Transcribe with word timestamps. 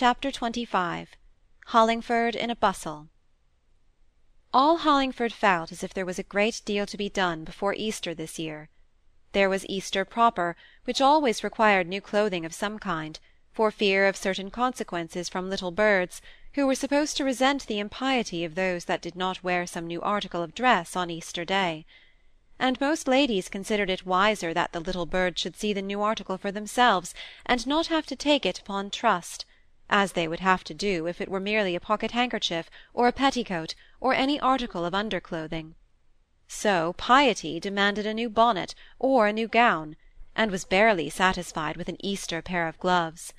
Chapter 0.00 0.30
XXV 0.30 1.08
Hollingford 1.70 2.36
in 2.36 2.50
a 2.50 2.54
bustle 2.54 3.08
All 4.54 4.78
Hollingford 4.78 5.32
felt 5.32 5.72
as 5.72 5.82
if 5.82 5.92
there 5.92 6.06
was 6.06 6.20
a 6.20 6.22
great 6.22 6.62
deal 6.64 6.86
to 6.86 6.96
be 6.96 7.08
done 7.08 7.42
before 7.42 7.74
Easter 7.74 8.14
this 8.14 8.38
year. 8.38 8.68
There 9.32 9.50
was 9.50 9.66
Easter 9.68 10.04
proper, 10.04 10.54
which 10.84 11.00
always 11.00 11.42
required 11.42 11.88
new 11.88 12.00
clothing 12.00 12.44
of 12.44 12.54
some 12.54 12.78
kind, 12.78 13.18
for 13.50 13.72
fear 13.72 14.06
of 14.06 14.16
certain 14.16 14.52
consequences 14.52 15.28
from 15.28 15.50
little 15.50 15.72
birds, 15.72 16.22
who 16.52 16.64
were 16.64 16.76
supposed 16.76 17.16
to 17.16 17.24
resent 17.24 17.66
the 17.66 17.80
impiety 17.80 18.44
of 18.44 18.54
those 18.54 18.84
that 18.84 19.02
did 19.02 19.16
not 19.16 19.42
wear 19.42 19.66
some 19.66 19.88
new 19.88 20.00
article 20.02 20.44
of 20.44 20.54
dress 20.54 20.94
on 20.94 21.10
Easter 21.10 21.44
day. 21.44 21.84
And 22.56 22.80
most 22.80 23.08
ladies 23.08 23.48
considered 23.48 23.90
it 23.90 24.06
wiser 24.06 24.54
that 24.54 24.70
the 24.70 24.78
little 24.78 25.06
birds 25.06 25.40
should 25.40 25.56
see 25.56 25.72
the 25.72 25.82
new 25.82 26.02
article 26.02 26.38
for 26.38 26.52
themselves, 26.52 27.14
and 27.44 27.66
not 27.66 27.88
have 27.88 28.06
to 28.06 28.14
take 28.14 28.46
it 28.46 28.60
upon 28.60 28.90
trust, 28.90 29.44
as 29.90 30.12
they 30.12 30.28
would 30.28 30.40
have 30.40 30.64
to 30.64 30.74
do 30.74 31.06
if 31.06 31.20
it 31.20 31.28
were 31.28 31.40
merely 31.40 31.74
a 31.74 31.80
pocket-handkerchief, 31.80 32.68
or 32.92 33.08
a 33.08 33.12
petticoat, 33.12 33.74
or 34.00 34.14
any 34.14 34.38
article 34.40 34.84
of 34.84 34.94
underclothing. 34.94 35.74
So 36.46 36.94
piety 36.96 37.60
demanded 37.60 38.06
a 38.06 38.14
new 38.14 38.30
bonnet, 38.30 38.74
or 38.98 39.26
a 39.26 39.32
new 39.32 39.48
gown, 39.48 39.96
and 40.34 40.50
was 40.50 40.64
barely 40.64 41.10
satisfied 41.10 41.76
with 41.76 41.88
an 41.88 42.04
Easter 42.04 42.40
pair 42.40 42.68
of 42.68 42.78
gloves. 42.78 43.34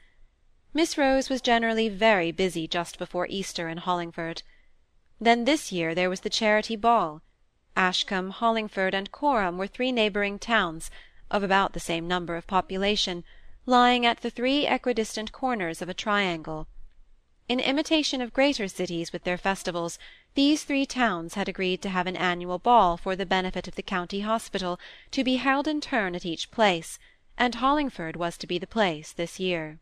Miss 0.74 0.98
Rose 0.98 1.30
was 1.30 1.42
generally 1.42 1.90
very 1.90 2.32
busy 2.32 2.68
just 2.68 3.00
before 3.00 3.26
Easter 3.30 3.70
in 3.70 3.80
Hollingford. 3.80 4.44
Then 5.20 5.46
this 5.46 5.72
year 5.72 5.96
there 5.96 6.10
was 6.10 6.20
the 6.22 6.30
charity 6.30 6.76
ball. 6.76 7.22
Ashcombe, 7.76 8.32
Hollingford, 8.32 8.94
and 8.94 9.12
Corham 9.12 9.58
were 9.58 9.68
three 9.68 9.92
neighbouring 9.92 10.38
towns, 10.38 10.92
of 11.32 11.44
about 11.44 11.74
the 11.74 11.80
same 11.80 12.08
number 12.08 12.36
of 12.36 12.48
population, 12.48 13.24
lying 13.70 14.04
at 14.04 14.22
the 14.22 14.32
three 14.32 14.66
equidistant 14.66 15.32
corners 15.32 15.80
of 15.80 15.88
a 15.88 15.94
triangle. 15.94 16.68
In 17.48 17.60
imitation 17.60 18.20
of 18.20 18.34
greater 18.34 18.68
cities 18.68 19.14
with 19.14 19.26
their 19.26 19.38
festivals, 19.38 20.00
these 20.34 20.64
three 20.64 20.88
towns 20.88 21.36
had 21.36 21.48
agreed 21.48 21.80
to 21.84 21.90
have 21.90 22.08
an 22.08 22.18
annual 22.18 22.58
ball 22.58 22.98
for 22.98 23.16
the 23.16 23.28
benefit 23.28 23.68
of 23.68 23.76
the 23.76 23.84
county 23.84 24.22
hospital, 24.22 24.80
to 25.12 25.24
be 25.24 25.36
held 25.36 25.68
in 25.68 25.82
turn 25.82 26.16
at 26.16 26.26
each 26.26 26.50
place, 26.50 26.98
and 27.38 27.58
Hollingford 27.58 28.16
was 28.16 28.40
to 28.40 28.48
be 28.48 28.58
the 28.58 28.66
place 28.66 29.12
this 29.12 29.40
year. 29.40 29.78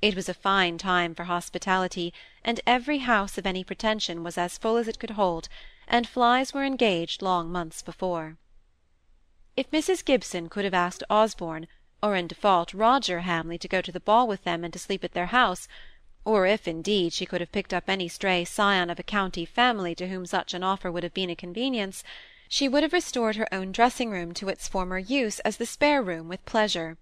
It 0.00 0.16
was 0.16 0.30
a 0.30 0.34
fine 0.34 0.78
time 0.78 1.14
for 1.14 1.24
hospitality, 1.24 2.14
and 2.42 2.62
every 2.66 2.98
house 3.00 3.36
of 3.36 3.46
any 3.46 3.62
pretension 3.62 4.24
was 4.24 4.38
as 4.38 4.56
full 4.56 4.78
as 4.78 4.88
it 4.88 4.98
could 4.98 5.10
hold, 5.10 5.50
and 5.86 6.08
flies 6.08 6.54
were 6.54 6.64
engaged 6.64 7.20
long 7.20 7.52
months 7.52 7.82
before. 7.82 8.38
If 9.54 9.70
Mrs 9.70 10.02
Gibson 10.02 10.48
could 10.48 10.64
have 10.64 10.74
asked 10.74 11.04
Osborne, 11.10 11.66
or 12.02 12.14
in 12.14 12.26
default 12.26 12.74
Roger 12.74 13.20
Hamley, 13.20 13.58
to 13.58 13.68
go 13.68 13.80
to 13.80 13.92
the 13.92 14.00
ball 14.00 14.26
with 14.26 14.44
them 14.44 14.64
and 14.64 14.72
to 14.72 14.78
sleep 14.78 15.02
at 15.02 15.12
their 15.12 15.26
house, 15.26 15.66
or 16.24 16.44
if, 16.44 16.66
indeed, 16.66 17.12
she 17.12 17.24
could 17.24 17.40
have 17.40 17.52
picked 17.52 17.72
up 17.72 17.84
any 17.88 18.08
stray 18.08 18.44
scion 18.44 18.90
of 18.90 18.98
a 18.98 19.04
county 19.04 19.44
family 19.44 19.94
to 19.94 20.08
whom 20.08 20.26
such 20.26 20.54
an 20.54 20.62
offer 20.62 20.90
would 20.90 21.04
have 21.04 21.14
been 21.14 21.30
a 21.30 21.36
convenience, 21.36 22.02
she 22.48 22.68
would 22.68 22.82
have 22.82 22.92
restored 22.92 23.36
her 23.36 23.52
own 23.52 23.72
dressing-room 23.72 24.34
to 24.34 24.48
its 24.48 24.68
former 24.68 24.98
use 24.98 25.38
as 25.40 25.56
the 25.56 25.66
spare-room 25.66 26.28
with 26.28 26.44
pleasure. 26.44 26.96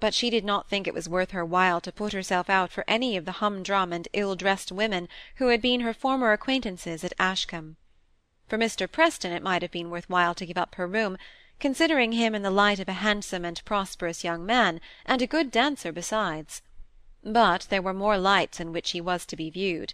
But 0.00 0.14
she 0.14 0.30
did 0.30 0.44
not 0.44 0.68
think 0.68 0.86
it 0.86 0.94
was 0.94 1.08
worth 1.08 1.32
her 1.32 1.44
while 1.44 1.80
to 1.80 1.90
put 1.90 2.12
herself 2.12 2.48
out 2.48 2.70
for 2.70 2.84
any 2.86 3.16
of 3.16 3.24
the 3.24 3.32
humdrum 3.32 3.92
and 3.92 4.06
ill-dressed 4.12 4.70
women 4.70 5.08
who 5.36 5.48
had 5.48 5.60
been 5.60 5.80
her 5.80 5.92
former 5.92 6.32
acquaintances 6.32 7.02
at 7.02 7.12
Ashcombe. 7.18 7.76
For 8.46 8.56
Mr. 8.56 8.90
Preston 8.90 9.32
it 9.32 9.42
might 9.42 9.62
have 9.62 9.72
been 9.72 9.90
worth 9.90 10.08
while 10.08 10.34
to 10.34 10.46
give 10.46 10.56
up 10.56 10.76
her 10.76 10.86
room, 10.86 11.18
considering 11.60 12.12
him 12.12 12.34
in 12.34 12.42
the 12.42 12.50
light 12.50 12.78
of 12.78 12.88
a 12.88 12.92
handsome 12.92 13.44
and 13.44 13.64
prosperous 13.64 14.22
young 14.24 14.46
man, 14.46 14.80
and 15.04 15.20
a 15.20 15.26
good 15.26 15.50
dancer 15.50 15.92
besides 15.92 16.62
but 17.24 17.66
there 17.68 17.82
were 17.82 17.92
more 17.92 18.16
lights 18.16 18.60
in 18.60 18.72
which 18.72 18.92
he 18.92 19.00
was 19.00 19.26
to 19.26 19.36
be 19.36 19.50
viewed. 19.50 19.92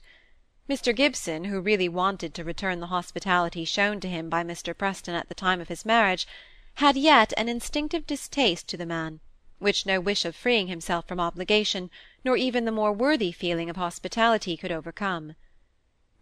Mr. 0.69 0.95
Gibson, 0.95 1.45
who 1.45 1.61
really 1.61 1.89
wanted 1.89 2.35
to 2.35 2.45
return 2.45 2.81
the 2.81 2.89
hospitality 2.89 3.65
shown 3.65 3.99
to 4.01 4.09
him 4.09 4.29
by 4.29 4.45
Mr. 4.45 4.77
Preston 4.77 5.15
at 5.15 5.29
the 5.29 5.35
time 5.35 5.61
of 5.61 5.69
his 5.69 5.85
marriage, 5.85 6.27
had 6.75 6.97
yet 6.97 7.33
an 7.37 7.49
instinctive 7.49 8.07
distaste 8.07 8.69
to 8.69 8.77
the 8.77 8.87
man, 8.87 9.21
which 9.59 9.87
no 9.87 10.01
wish 10.01 10.25
of 10.25 10.37
freeing 10.37 10.67
himself 10.67 11.09
from 11.09 11.19
obligation, 11.19 11.91
nor 12.25 12.37
even 12.37 12.67
the 12.67 12.73
more 12.73 12.93
worthy 12.93 13.33
feeling 13.33 13.71
of 13.71 13.77
hospitality 13.77 14.57
could 14.57 14.73
overcome. 14.73 15.35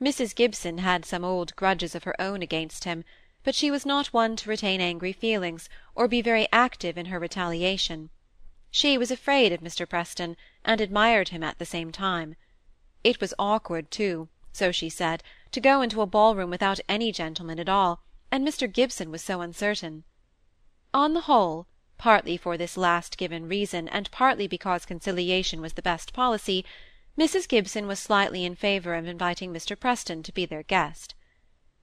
Mrs. 0.00 0.34
Gibson 0.34 0.78
had 0.78 1.04
some 1.04 1.24
old 1.24 1.54
grudges 1.56 1.94
of 1.94 2.04
her 2.04 2.20
own 2.20 2.42
against 2.42 2.84
him, 2.84 3.04
but 3.44 3.54
she 3.54 3.70
was 3.70 3.84
not 3.84 4.12
one 4.12 4.36
to 4.36 4.48
retain 4.48 4.80
angry 4.80 5.12
feelings, 5.12 5.68
or 5.94 6.06
be 6.06 6.22
very 6.22 6.46
active 6.52 6.96
in 6.96 7.06
her 7.06 7.18
retaliation. 7.18 8.10
She 8.70 8.96
was 8.96 9.10
afraid 9.10 9.52
of 9.52 9.60
Mr. 9.60 9.88
Preston, 9.88 10.36
and 10.64 10.80
admired 10.80 11.28
him 11.28 11.42
at 11.42 11.58
the 11.58 11.66
same 11.66 11.90
time. 11.90 12.36
It 13.02 13.20
was 13.20 13.34
awkward, 13.38 13.90
too, 13.90 14.28
so 14.52 14.70
she 14.70 14.88
said, 14.88 15.22
to 15.50 15.60
go 15.60 15.82
into 15.82 16.00
a 16.00 16.06
ball-room 16.06 16.50
without 16.50 16.80
any 16.88 17.10
gentleman 17.10 17.58
at 17.58 17.68
all, 17.68 18.02
and 18.30 18.46
Mr. 18.46 18.72
Gibson 18.72 19.10
was 19.10 19.22
so 19.22 19.40
uncertain. 19.40 20.04
On 20.94 21.12
the 21.12 21.22
whole, 21.22 21.66
partly 21.98 22.36
for 22.36 22.56
this 22.56 22.76
last 22.76 23.18
given 23.18 23.48
reason, 23.48 23.88
and 23.88 24.10
partly 24.10 24.46
because 24.46 24.86
conciliation 24.86 25.60
was 25.60 25.72
the 25.72 25.82
best 25.82 26.12
policy, 26.12 26.64
Mrs. 27.18 27.46
Gibson 27.46 27.86
was 27.86 27.98
slightly 27.98 28.44
in 28.44 28.54
favour 28.54 28.94
of 28.94 29.06
inviting 29.06 29.52
Mr. 29.52 29.78
Preston 29.78 30.22
to 30.22 30.32
be 30.32 30.46
their 30.46 30.62
guest. 30.62 31.14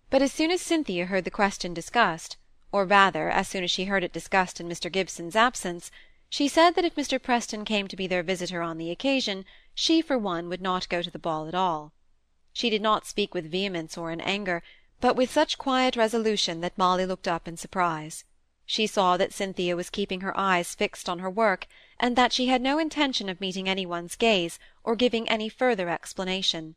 But 0.09 0.23
as 0.23 0.31
soon 0.31 0.49
as 0.49 0.61
Cynthia 0.61 1.05
heard 1.05 1.23
the 1.23 1.31
question 1.31 1.73
discussed, 1.73 2.37
or 2.71 2.83
rather 2.83 3.29
as 3.29 3.47
soon 3.47 3.63
as 3.63 3.69
she 3.69 3.85
heard 3.85 4.03
it 4.03 4.11
discussed 4.11 4.59
in 4.59 4.67
Mr. 4.67 4.91
Gibson's 4.91 5.35
absence, 5.35 5.91
she 6.29 6.47
said 6.47 6.75
that 6.75 6.85
if 6.85 6.95
Mr. 6.95 7.21
Preston 7.21 7.63
came 7.63 7.87
to 7.87 7.95
be 7.95 8.07
their 8.07 8.23
visitor 8.23 8.61
on 8.61 8.77
the 8.77 8.89
occasion, 8.89 9.45
she 9.75 10.01
for 10.01 10.17
one 10.17 10.49
would 10.49 10.61
not 10.61 10.89
go 10.89 11.03
to 11.03 11.11
the 11.11 11.19
ball 11.19 11.47
at 11.47 11.53
all. 11.53 11.93
She 12.53 12.69
did 12.71 12.81
not 12.81 13.05
speak 13.05 13.35
with 13.35 13.51
vehemence 13.51 13.97
or 13.97 14.09
in 14.11 14.19
anger, 14.21 14.63
but 14.99 15.15
with 15.15 15.31
such 15.31 15.59
quiet 15.59 15.95
resolution 15.95 16.61
that 16.61 16.77
Molly 16.77 17.05
looked 17.05 17.27
up 17.27 17.47
in 17.47 17.55
surprise. 17.55 18.25
She 18.65 18.87
saw 18.87 19.15
that 19.17 19.33
Cynthia 19.33 19.75
was 19.75 19.89
keeping 19.89 20.21
her 20.21 20.37
eyes 20.37 20.75
fixed 20.75 21.07
on 21.07 21.19
her 21.19 21.29
work, 21.29 21.67
and 21.99 22.15
that 22.15 22.33
she 22.33 22.47
had 22.47 22.61
no 22.61 22.79
intention 22.79 23.29
of 23.29 23.39
meeting 23.39 23.69
any 23.69 23.85
one's 23.85 24.15
gaze, 24.15 24.57
or 24.83 24.95
giving 24.95 25.29
any 25.29 25.49
further 25.49 25.87
explanation. 25.87 26.75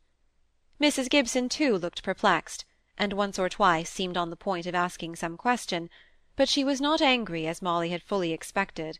Mrs. 0.81 1.09
Gibson, 1.09 1.49
too, 1.49 1.76
looked 1.76 2.03
perplexed, 2.03 2.64
and 2.98 3.12
once 3.12 3.38
or 3.38 3.48
twice 3.48 3.91
seemed 3.91 4.16
on 4.16 4.30
the 4.30 4.36
point 4.36 4.66
of 4.66 4.75
asking 4.75 5.16
some 5.16 5.36
question, 5.36 5.91
but 6.36 6.48
she 6.48 6.62
was 6.62 6.80
not 6.80 7.00
angry 7.00 7.47
as 7.47 7.60
Molly 7.60 7.91
had 7.91 8.03
fully 8.03 8.32
expected. 8.32 8.98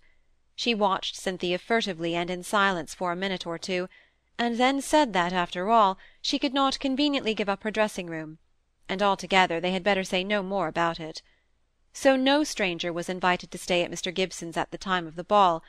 She 0.55 0.75
watched 0.75 1.17
Cynthia 1.17 1.59
furtively 1.59 2.15
and 2.15 2.31
in 2.31 2.43
silence 2.43 2.95
for 2.95 3.13
a 3.13 3.17
minute 3.17 3.47
or 3.47 3.59
two, 3.59 3.89
and 4.39 4.59
then 4.59 4.81
said 4.81 5.13
that, 5.13 5.33
after 5.33 5.71
all, 5.71 5.99
she 6.21 6.39
could 6.39 6.53
not 6.53 6.81
conveniently 6.81 7.35
give 7.35 7.49
up 7.49 7.63
her 7.63 7.71
dressing-room, 7.71 8.39
and 8.89 9.03
altogether 9.03 9.61
they 9.61 9.73
had 9.73 9.85
better 9.85 10.05
say 10.05 10.25
no 10.25 10.43
more 10.43 10.69
about 10.69 10.99
it. 10.99 11.23
So 11.93 12.17
no 12.17 12.43
stranger 12.43 12.93
was 12.93 13.09
invited 13.09 13.51
to 13.51 13.59
stay 13.59 13.83
at 13.83 13.91
Mr. 13.91 14.13
Gibson's 14.13 14.57
at 14.57 14.71
the 14.71 14.79
time 14.79 15.07
of 15.07 15.17
the 15.17 15.25
ball, 15.25 15.63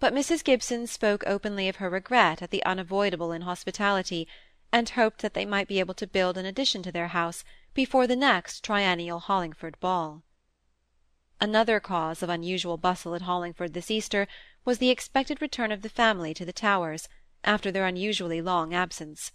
but 0.00 0.14
Mrs. 0.14 0.42
Gibson 0.42 0.86
spoke 0.86 1.22
openly 1.26 1.68
of 1.68 1.76
her 1.76 1.88
regret 1.88 2.42
at 2.42 2.50
the 2.50 2.64
unavoidable 2.64 3.32
inhospitality, 3.32 4.26
and 4.72 4.90
hoped 4.90 5.22
that 5.22 5.34
they 5.34 5.46
might 5.46 5.68
be 5.68 5.80
able 5.80 5.94
to 5.94 6.06
build 6.06 6.36
an 6.36 6.44
addition 6.44 6.82
to 6.82 6.92
their 6.92 7.08
house 7.08 7.44
before 7.76 8.06
the 8.06 8.16
next 8.16 8.64
triennial 8.64 9.20
Hollingford 9.20 9.78
ball. 9.80 10.22
Another 11.42 11.78
cause 11.78 12.22
of 12.22 12.30
unusual 12.30 12.78
bustle 12.78 13.14
at 13.14 13.20
Hollingford 13.20 13.74
this 13.74 13.90
Easter 13.90 14.26
was 14.64 14.78
the 14.78 14.88
expected 14.88 15.42
return 15.42 15.70
of 15.70 15.82
the 15.82 15.90
family 15.90 16.32
to 16.32 16.46
the 16.46 16.54
Towers, 16.54 17.06
after 17.44 17.70
their 17.70 17.84
unusually 17.84 18.40
long 18.40 18.72
absence. 18.72 19.30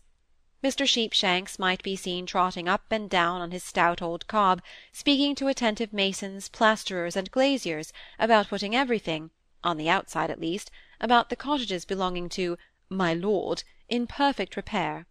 Mr. 0.63 0.87
Sheepshanks 0.87 1.59
might 1.59 1.83
be 1.83 1.95
seen 1.95 2.25
trotting 2.25 2.67
up 2.67 2.85
and 2.89 3.11
down 3.11 3.41
on 3.41 3.51
his 3.51 3.63
stout 3.63 4.01
old 4.01 4.25
cob, 4.25 4.63
speaking 4.91 5.35
to 5.35 5.47
attentive 5.47 5.93
masons, 5.93 6.49
plasterers, 6.49 7.15
and 7.15 7.29
glaziers 7.29 7.93
about 8.17 8.49
putting 8.49 8.75
everything, 8.75 9.29
on 9.63 9.77
the 9.77 9.87
outside 9.87 10.31
at 10.31 10.41
least, 10.41 10.71
about 10.99 11.29
the 11.29 11.35
cottages 11.35 11.85
belonging 11.85 12.27
to 12.27 12.57
"my 12.89 13.13
lord" 13.13 13.63
in 13.87 14.07
perfect 14.07 14.55
repair. 14.55 15.05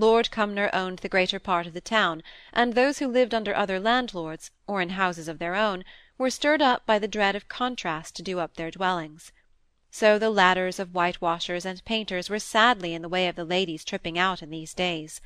Lord 0.00 0.30
Cumnor 0.30 0.70
owned 0.72 1.00
the 1.00 1.08
greater 1.08 1.40
part 1.40 1.66
of 1.66 1.74
the 1.74 1.80
town, 1.80 2.22
and 2.52 2.74
those 2.74 3.00
who 3.00 3.08
lived 3.08 3.34
under 3.34 3.52
other 3.52 3.80
landlords, 3.80 4.52
or 4.68 4.80
in 4.80 4.90
houses 4.90 5.26
of 5.26 5.40
their 5.40 5.56
own, 5.56 5.84
were 6.16 6.30
stirred 6.30 6.62
up 6.62 6.86
by 6.86 7.00
the 7.00 7.08
dread 7.08 7.34
of 7.34 7.48
contrast 7.48 8.14
to 8.14 8.22
do 8.22 8.38
up 8.38 8.54
their 8.54 8.70
dwellings. 8.70 9.32
So 9.90 10.16
the 10.16 10.30
ladders 10.30 10.78
of 10.78 10.90
whitewashers 10.90 11.66
and 11.66 11.84
painters 11.84 12.30
were 12.30 12.38
sadly 12.38 12.94
in 12.94 13.02
the 13.02 13.08
way 13.08 13.26
of 13.26 13.34
the 13.34 13.44
ladies 13.44 13.84
tripping 13.84 14.16
out 14.16 14.40
in 14.40 14.50
these 14.50 14.72
days. 14.72 15.20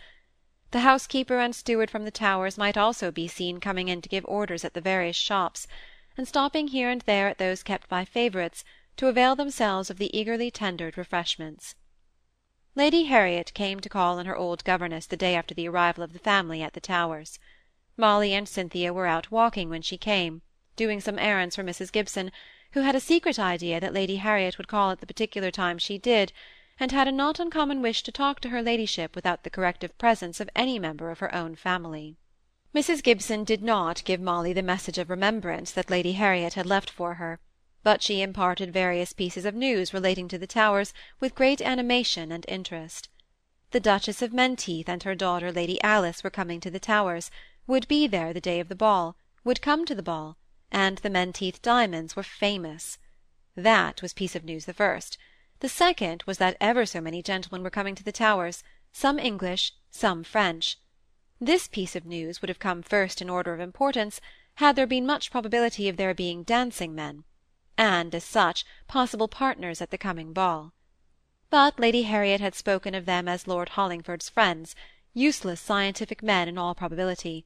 The 0.70 0.80
housekeeper 0.80 1.38
and 1.38 1.54
steward 1.54 1.90
from 1.90 2.06
the 2.06 2.10
Towers 2.10 2.56
might 2.56 2.78
also 2.78 3.10
be 3.10 3.28
seen 3.28 3.60
coming 3.60 3.88
in 3.88 4.00
to 4.00 4.08
give 4.08 4.24
orders 4.24 4.64
at 4.64 4.72
the 4.72 4.80
various 4.80 5.16
shops, 5.16 5.66
and 6.16 6.26
stopping 6.26 6.68
here 6.68 6.88
and 6.88 7.02
there 7.02 7.28
at 7.28 7.36
those 7.36 7.62
kept 7.62 7.90
by 7.90 8.06
favourites, 8.06 8.64
to 8.96 9.08
avail 9.08 9.36
themselves 9.36 9.90
of 9.90 9.98
the 9.98 10.16
eagerly 10.18 10.50
tendered 10.50 10.96
refreshments. 10.96 11.74
Lady 12.74 13.04
Harriet 13.04 13.52
came 13.52 13.80
to 13.80 13.88
call 13.90 14.18
on 14.18 14.24
her 14.24 14.34
old 14.34 14.64
governess 14.64 15.04
the 15.04 15.16
day 15.16 15.34
after 15.34 15.54
the 15.54 15.68
arrival 15.68 16.02
of 16.02 16.14
the 16.14 16.18
family 16.18 16.62
at 16.62 16.72
the 16.72 16.80
Towers. 16.80 17.38
Molly 17.98 18.32
and 18.32 18.48
Cynthia 18.48 18.94
were 18.94 19.06
out 19.06 19.30
walking 19.30 19.68
when 19.68 19.82
she 19.82 19.98
came 19.98 20.40
doing 20.74 20.98
some 20.98 21.18
errands 21.18 21.54
for 21.54 21.62
Mrs. 21.62 21.92
Gibson, 21.92 22.32
who 22.72 22.80
had 22.80 22.94
a 22.94 23.00
secret 23.00 23.38
idea 23.38 23.78
that 23.78 23.92
Lady 23.92 24.16
Harriet 24.16 24.56
would 24.56 24.68
call 24.68 24.90
at 24.90 25.00
the 25.00 25.06
particular 25.06 25.50
time 25.50 25.76
she 25.76 25.98
did, 25.98 26.32
and 26.80 26.92
had 26.92 27.06
a 27.06 27.12
not 27.12 27.38
uncommon 27.38 27.82
wish 27.82 28.02
to 28.04 28.10
talk 28.10 28.40
to 28.40 28.48
her 28.48 28.62
ladyship 28.62 29.14
without 29.14 29.42
the 29.42 29.50
corrective 29.50 29.98
presence 29.98 30.40
of 30.40 30.48
any 30.56 30.78
member 30.78 31.10
of 31.10 31.18
her 31.18 31.34
own 31.34 31.54
family. 31.54 32.16
Mrs. 32.74 33.02
Gibson 33.02 33.44
did 33.44 33.62
not 33.62 34.02
give 34.06 34.18
Molly 34.18 34.54
the 34.54 34.62
message 34.62 34.96
of 34.96 35.10
remembrance 35.10 35.72
that 35.72 35.90
Lady 35.90 36.12
Harriet 36.12 36.54
had 36.54 36.64
left 36.64 36.88
for 36.88 37.14
her, 37.14 37.38
but 37.82 38.02
she 38.02 38.22
imparted 38.22 38.72
various 38.72 39.12
pieces 39.12 39.44
of 39.44 39.54
news 39.54 39.92
relating 39.92 40.28
to 40.28 40.38
the 40.38 40.46
Towers 40.46 40.94
with 41.18 41.34
great 41.34 41.60
animation 41.60 42.30
and 42.30 42.44
interest. 42.48 43.08
The 43.72 43.80
Duchess 43.80 44.22
of 44.22 44.32
Menteith 44.32 44.88
and 44.88 45.02
her 45.02 45.14
daughter 45.14 45.50
Lady 45.50 45.82
Alice 45.82 46.22
were 46.22 46.30
coming 46.30 46.60
to 46.60 46.70
the 46.70 46.78
Towers, 46.78 47.30
would 47.66 47.88
be 47.88 48.06
there 48.06 48.32
the 48.32 48.40
day 48.40 48.60
of 48.60 48.68
the 48.68 48.74
ball, 48.74 49.16
would 49.44 49.62
come 49.62 49.84
to 49.86 49.94
the 49.94 50.02
ball, 50.02 50.36
and 50.70 50.98
the 50.98 51.10
Menteith 51.10 51.60
diamonds 51.62 52.14
were 52.14 52.22
famous. 52.22 52.98
That 53.56 54.02
was 54.02 54.12
piece 54.12 54.36
of 54.36 54.44
news 54.44 54.66
the 54.66 54.74
first. 54.74 55.18
The 55.60 55.68
second 55.68 56.22
was 56.26 56.38
that 56.38 56.56
ever 56.60 56.86
so 56.86 57.00
many 57.00 57.22
gentlemen 57.22 57.62
were 57.62 57.70
coming 57.70 57.94
to 57.94 58.04
the 58.04 58.12
Towers, 58.12 58.62
some 58.92 59.18
English, 59.18 59.72
some 59.90 60.22
French. 60.22 60.78
This 61.40 61.66
piece 61.66 61.96
of 61.96 62.04
news 62.04 62.40
would 62.40 62.48
have 62.48 62.58
come 62.58 62.82
first 62.82 63.20
in 63.20 63.28
order 63.28 63.52
of 63.52 63.60
importance, 63.60 64.20
had 64.56 64.76
there 64.76 64.86
been 64.86 65.06
much 65.06 65.30
probability 65.30 65.88
of 65.88 65.96
their 65.96 66.14
being 66.14 66.42
dancing 66.42 66.94
men, 66.94 67.24
and, 67.82 68.14
as 68.14 68.22
such, 68.22 68.64
possible 68.86 69.26
partners 69.26 69.82
at 69.82 69.90
the 69.90 69.98
coming 69.98 70.32
ball. 70.32 70.72
But 71.50 71.80
Lady 71.80 72.02
Harriet 72.02 72.40
had 72.40 72.54
spoken 72.54 72.94
of 72.94 73.06
them 73.06 73.26
as 73.26 73.48
Lord 73.48 73.70
Hollingford's 73.70 74.28
friends, 74.28 74.76
useless 75.12 75.60
scientific 75.60 76.22
men 76.22 76.46
in 76.46 76.56
all 76.56 76.76
probability. 76.76 77.44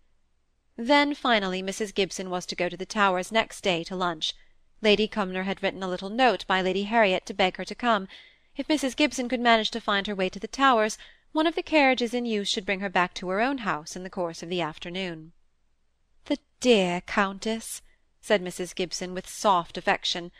Then, 0.77 1.15
finally, 1.15 1.63
Mrs. 1.63 1.95
Gibson 1.95 2.29
was 2.29 2.45
to 2.47 2.55
go 2.55 2.69
to 2.69 2.77
the 2.77 2.85
Towers 2.85 3.33
next 3.33 3.63
day 3.63 3.83
to 3.85 3.97
lunch. 3.97 4.35
Lady 4.83 5.09
Cumnor 5.09 5.45
had 5.45 5.63
written 5.63 5.83
a 5.83 5.89
little 5.89 6.11
note 6.11 6.47
by 6.47 6.61
Lady 6.61 6.83
Harriet 6.83 7.25
to 7.25 7.33
beg 7.33 7.57
her 7.57 7.65
to 7.65 7.75
come. 7.75 8.07
If 8.59 8.69
Mrs. 8.69 8.95
Gibson 8.95 9.31
could 9.31 9.41
manage 9.41 9.71
to 9.71 9.81
find 9.81 10.07
her 10.07 10.15
way 10.15 10.29
to 10.29 10.39
the 10.39 10.47
Towers, 10.47 10.99
one 11.33 11.47
of 11.47 11.55
the 11.55 11.63
carriages 11.63 12.13
in 12.13 12.27
use 12.27 12.49
should 12.49 12.67
bring 12.67 12.81
her 12.81 12.91
back 12.91 13.15
to 13.15 13.31
her 13.31 13.41
own 13.41 13.59
house 13.59 13.97
in 13.97 14.03
the 14.03 14.11
course 14.11 14.43
of 14.43 14.51
the 14.51 14.61
afternoon. 14.61 15.33
"The 16.27 16.39
dear 16.61 17.01
Countess!" 17.01 17.81
Said 18.27 18.43
Mrs. 18.43 18.75
Gibson, 18.75 19.15
with 19.15 19.29
soft 19.29 19.79
affection. 19.79 20.33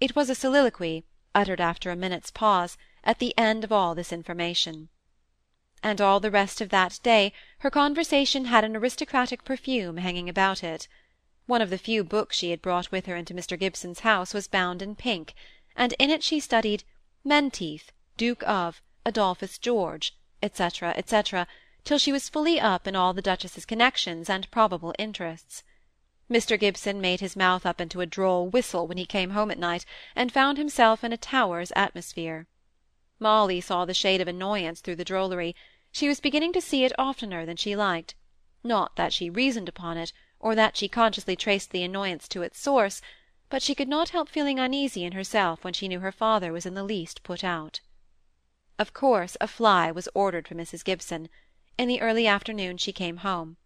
It 0.00 0.16
was 0.16 0.28
a 0.28 0.34
soliloquy, 0.34 1.04
uttered 1.34 1.60
after 1.60 1.90
a 1.90 1.96
minute's 1.96 2.30
pause, 2.30 2.76
at 3.04 3.20
the 3.20 3.32
end 3.38 3.64
of 3.64 3.72
all 3.72 3.94
this 3.94 4.12
information 4.12 4.88
and 5.82 6.00
all 6.00 6.18
the 6.18 6.30
rest 6.30 6.60
of 6.60 6.70
that 6.70 6.98
day 7.02 7.32
her 7.60 7.70
conversation 7.70 8.46
had 8.46 8.64
an 8.64 8.76
aristocratic 8.76 9.44
perfume 9.44 9.98
hanging 9.98 10.28
about 10.28 10.64
it. 10.64 10.88
One 11.46 11.62
of 11.62 11.70
the 11.70 11.78
few 11.78 12.02
books 12.02 12.36
she 12.36 12.50
had 12.50 12.60
brought 12.60 12.90
with 12.90 13.06
her 13.06 13.16
into 13.16 13.34
Mr. 13.34 13.58
Gibson's 13.58 14.00
house 14.00 14.34
was 14.34 14.48
bound 14.48 14.82
in 14.82 14.96
pink, 14.96 15.34
and 15.76 15.94
in 15.98 16.10
it 16.10 16.22
she 16.22 16.40
studied 16.40 16.84
Menteith, 17.24 17.92
Duke 18.16 18.42
of, 18.46 18.82
Adolphus 19.06 19.56
George, 19.58 20.16
etc., 20.42 20.92
etc., 20.96 21.46
till 21.84 21.98
she 21.98 22.12
was 22.12 22.28
fully 22.28 22.60
up 22.60 22.86
in 22.86 22.96
all 22.96 23.14
the 23.14 23.22
Duchess's 23.22 23.64
connections 23.64 24.28
and 24.28 24.50
probable 24.50 24.94
interests. 24.98 25.62
Mr. 26.30 26.60
Gibson 26.60 27.00
made 27.00 27.20
his 27.20 27.36
mouth 27.36 27.64
up 27.64 27.80
into 27.80 28.02
a 28.02 28.06
droll 28.06 28.50
whistle 28.50 28.86
when 28.86 28.98
he 28.98 29.06
came 29.06 29.30
home 29.30 29.50
at 29.50 29.58
night, 29.58 29.86
and 30.14 30.30
found 30.30 30.58
himself 30.58 31.02
in 31.02 31.10
a 31.10 31.16
Towers 31.16 31.72
atmosphere. 31.74 32.46
Molly 33.18 33.62
saw 33.62 33.86
the 33.86 33.94
shade 33.94 34.20
of 34.20 34.28
annoyance 34.28 34.82
through 34.82 34.96
the 34.96 35.06
drollery; 35.06 35.56
she 35.90 36.06
was 36.06 36.20
beginning 36.20 36.52
to 36.52 36.60
see 36.60 36.84
it 36.84 36.92
oftener 36.98 37.46
than 37.46 37.56
she 37.56 37.74
liked; 37.74 38.14
not 38.62 38.94
that 38.96 39.14
she 39.14 39.30
reasoned 39.30 39.70
upon 39.70 39.96
it, 39.96 40.12
or 40.38 40.54
that 40.54 40.76
she 40.76 40.86
consciously 40.86 41.34
traced 41.34 41.70
the 41.70 41.82
annoyance 41.82 42.28
to 42.28 42.42
its 42.42 42.60
source, 42.60 43.00
but 43.48 43.62
she 43.62 43.74
could 43.74 43.88
not 43.88 44.10
help 44.10 44.28
feeling 44.28 44.58
uneasy 44.58 45.04
in 45.04 45.12
herself 45.12 45.64
when 45.64 45.72
she 45.72 45.88
knew 45.88 46.00
her 46.00 46.12
father 46.12 46.52
was 46.52 46.66
in 46.66 46.74
the 46.74 46.84
least 46.84 47.22
put 47.22 47.42
out. 47.42 47.80
Of 48.78 48.92
course 48.92 49.38
a 49.40 49.48
fly 49.48 49.90
was 49.90 50.10
ordered 50.14 50.46
for 50.46 50.54
Mrs. 50.54 50.84
Gibson. 50.84 51.30
In 51.78 51.88
the 51.88 52.02
early 52.02 52.26
afternoon 52.26 52.76
she 52.76 52.92
came 52.92 53.16
home. 53.24 53.56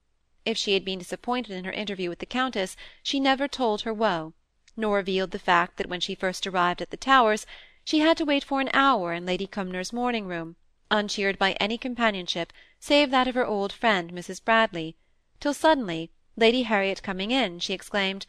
If 0.44 0.58
she 0.58 0.74
had 0.74 0.84
been 0.84 0.98
disappointed 0.98 1.52
in 1.52 1.62
her 1.64 1.70
interview 1.72 2.08
with 2.08 2.18
the 2.18 2.26
Countess, 2.26 2.76
she 3.00 3.20
never 3.20 3.46
told 3.46 3.82
her 3.82 3.94
woe, 3.94 4.32
nor 4.76 4.96
revealed 4.96 5.30
the 5.30 5.38
fact 5.38 5.76
that 5.76 5.86
when 5.88 6.00
she 6.00 6.16
first 6.16 6.44
arrived 6.48 6.82
at 6.82 6.90
the 6.90 6.96
Towers 6.96 7.46
she 7.84 8.00
had 8.00 8.16
to 8.16 8.24
wait 8.24 8.42
for 8.42 8.60
an 8.60 8.68
hour 8.74 9.12
in 9.12 9.24
Lady 9.24 9.46
Cumnor's 9.46 9.92
morning-room, 9.92 10.56
uncheered 10.90 11.38
by 11.38 11.52
any 11.52 11.78
companionship 11.78 12.52
save 12.80 13.12
that 13.12 13.28
of 13.28 13.36
her 13.36 13.46
old 13.46 13.72
friend 13.72 14.10
Mrs. 14.12 14.44
Bradley, 14.44 14.96
till 15.38 15.54
suddenly, 15.54 16.10
Lady 16.36 16.62
Harriet 16.64 17.04
coming 17.04 17.30
in, 17.30 17.60
she 17.60 17.72
exclaimed, 17.72 18.26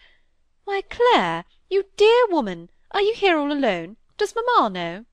"Why, 0.66 0.84
Clare, 0.88 1.46
you 1.68 1.88
dear 1.98 2.28
woman, 2.28 2.70
are 2.92 3.02
you 3.02 3.16
here 3.16 3.40
all 3.40 3.52
alone? 3.52 3.98
Does 4.20 4.36
mamma 4.36 4.70
know?" 4.70 5.06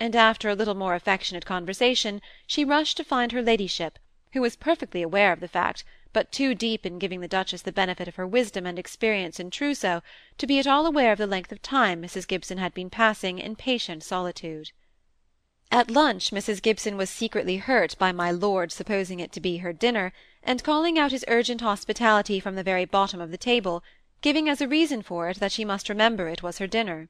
And 0.00 0.16
after 0.16 0.48
a 0.48 0.54
little 0.54 0.74
more 0.74 0.94
affectionate 0.94 1.44
conversation, 1.44 2.22
she 2.46 2.64
rushed 2.64 2.96
to 2.96 3.04
find 3.04 3.32
her 3.32 3.42
ladyship, 3.42 3.98
who 4.32 4.40
was 4.40 4.56
perfectly 4.56 5.02
aware 5.02 5.30
of 5.30 5.40
the 5.40 5.48
fact, 5.48 5.84
but 6.14 6.30
too 6.30 6.54
deep 6.54 6.86
in 6.86 7.00
giving 7.00 7.20
the 7.20 7.26
Duchess 7.26 7.62
the 7.62 7.72
benefit 7.72 8.06
of 8.06 8.14
her 8.14 8.26
wisdom 8.26 8.66
and 8.66 8.78
experience 8.78 9.40
in 9.40 9.50
trousseau 9.50 10.00
to 10.38 10.46
be 10.46 10.60
at 10.60 10.66
all 10.66 10.86
aware 10.86 11.10
of 11.10 11.18
the 11.18 11.26
length 11.26 11.50
of 11.50 11.60
time 11.60 12.00
Mrs. 12.00 12.28
Gibson 12.28 12.56
had 12.56 12.72
been 12.72 12.88
passing 12.88 13.40
in 13.40 13.56
patient 13.56 14.04
solitude. 14.04 14.70
At 15.72 15.90
lunch 15.90 16.30
Mrs. 16.30 16.62
Gibson 16.62 16.96
was 16.96 17.10
secretly 17.10 17.56
hurt 17.56 17.98
by 17.98 18.12
my 18.12 18.30
lord 18.30 18.70
supposing 18.70 19.18
it 19.18 19.32
to 19.32 19.40
be 19.40 19.56
her 19.56 19.72
dinner, 19.72 20.12
and 20.40 20.62
calling 20.62 20.96
out 20.96 21.10
his 21.10 21.24
urgent 21.26 21.62
hospitality 21.62 22.38
from 22.38 22.54
the 22.54 22.62
very 22.62 22.84
bottom 22.84 23.20
of 23.20 23.32
the 23.32 23.36
table, 23.36 23.82
giving 24.20 24.48
as 24.48 24.60
a 24.60 24.68
reason 24.68 25.02
for 25.02 25.28
it 25.30 25.40
that 25.40 25.50
she 25.50 25.64
must 25.64 25.88
remember 25.88 26.28
it 26.28 26.44
was 26.44 26.58
her 26.58 26.68
dinner. 26.68 27.08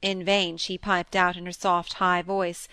In 0.00 0.24
vain 0.24 0.56
she 0.56 0.78
piped 0.78 1.14
out 1.14 1.36
in 1.36 1.44
her 1.44 1.52
soft 1.52 1.92
high 1.94 2.22
voice, 2.22 2.68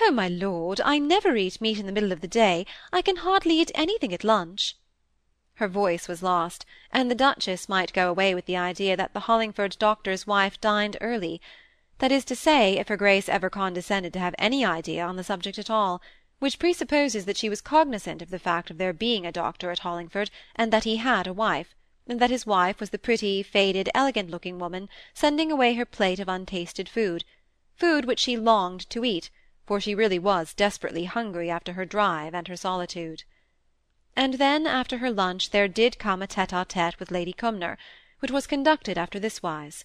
"Oh, 0.00 0.12
my 0.12 0.28
lord, 0.28 0.80
I 0.80 1.00
never 1.00 1.36
eat 1.36 1.60
meat 1.60 1.80
in 1.80 1.86
the 1.86 1.92
middle 1.92 2.12
of 2.12 2.20
the 2.20 2.28
day; 2.28 2.66
I 2.92 3.02
can 3.02 3.16
hardly 3.16 3.58
eat 3.58 3.72
anything 3.74 4.14
at 4.14 4.22
lunch." 4.22 4.76
Her 5.56 5.68
voice 5.68 6.08
was 6.08 6.22
lost, 6.22 6.64
and 6.92 7.10
the 7.10 7.14
Duchess 7.14 7.68
might 7.68 7.92
go 7.92 8.08
away 8.08 8.34
with 8.34 8.46
the 8.46 8.56
idea 8.56 8.96
that 8.96 9.12
the 9.12 9.20
Hollingford 9.28 9.76
doctor's 9.78 10.26
wife 10.26 10.58
dined 10.58 10.96
early; 11.02 11.42
that 11.98 12.10
is 12.10 12.24
to 12.24 12.34
say, 12.34 12.78
if 12.78 12.88
her 12.88 12.96
Grace 12.96 13.28
ever 13.28 13.50
condescended 13.50 14.14
to 14.14 14.18
have 14.18 14.34
any 14.38 14.64
idea 14.64 15.04
on 15.04 15.16
the 15.16 15.22
subject 15.22 15.58
at 15.58 15.68
all, 15.68 16.00
which 16.38 16.58
presupposes 16.58 17.26
that 17.26 17.36
she 17.36 17.50
was 17.50 17.60
cognizant 17.60 18.22
of 18.22 18.30
the 18.30 18.38
fact 18.38 18.70
of 18.70 18.78
there 18.78 18.94
being 18.94 19.26
a 19.26 19.30
doctor 19.30 19.70
at 19.70 19.80
Hollingford, 19.80 20.30
and 20.56 20.72
that 20.72 20.84
he 20.84 20.96
had 20.96 21.26
a 21.26 21.34
wife, 21.34 21.74
and 22.08 22.18
that 22.18 22.30
his 22.30 22.46
wife 22.46 22.80
was 22.80 22.88
the 22.88 22.98
pretty, 22.98 23.42
faded, 23.42 23.90
elegant-looking 23.94 24.58
woman 24.58 24.88
sending 25.12 25.52
away 25.52 25.74
her 25.74 25.84
plate 25.84 26.18
of 26.18 26.30
untasted 26.30 26.88
food, 26.88 27.26
food 27.76 28.06
which 28.06 28.20
she 28.20 28.38
longed 28.38 28.88
to 28.88 29.04
eat, 29.04 29.28
for 29.66 29.82
she 29.82 29.94
really 29.94 30.18
was 30.18 30.54
desperately 30.54 31.04
hungry 31.04 31.50
after 31.50 31.74
her 31.74 31.84
drive 31.84 32.34
and 32.34 32.48
her 32.48 32.56
solitude 32.56 33.24
and 34.14 34.34
then 34.34 34.66
after 34.66 34.98
her 34.98 35.10
lunch 35.10 35.50
there 35.50 35.68
did 35.68 35.98
come 35.98 36.22
a 36.22 36.26
tete-a-tete 36.26 36.98
with 36.98 37.10
Lady 37.10 37.32
Cumnor, 37.32 37.76
which 38.20 38.30
was 38.30 38.46
conducted 38.46 38.98
after 38.98 39.18
this 39.18 39.42
wise. 39.42 39.84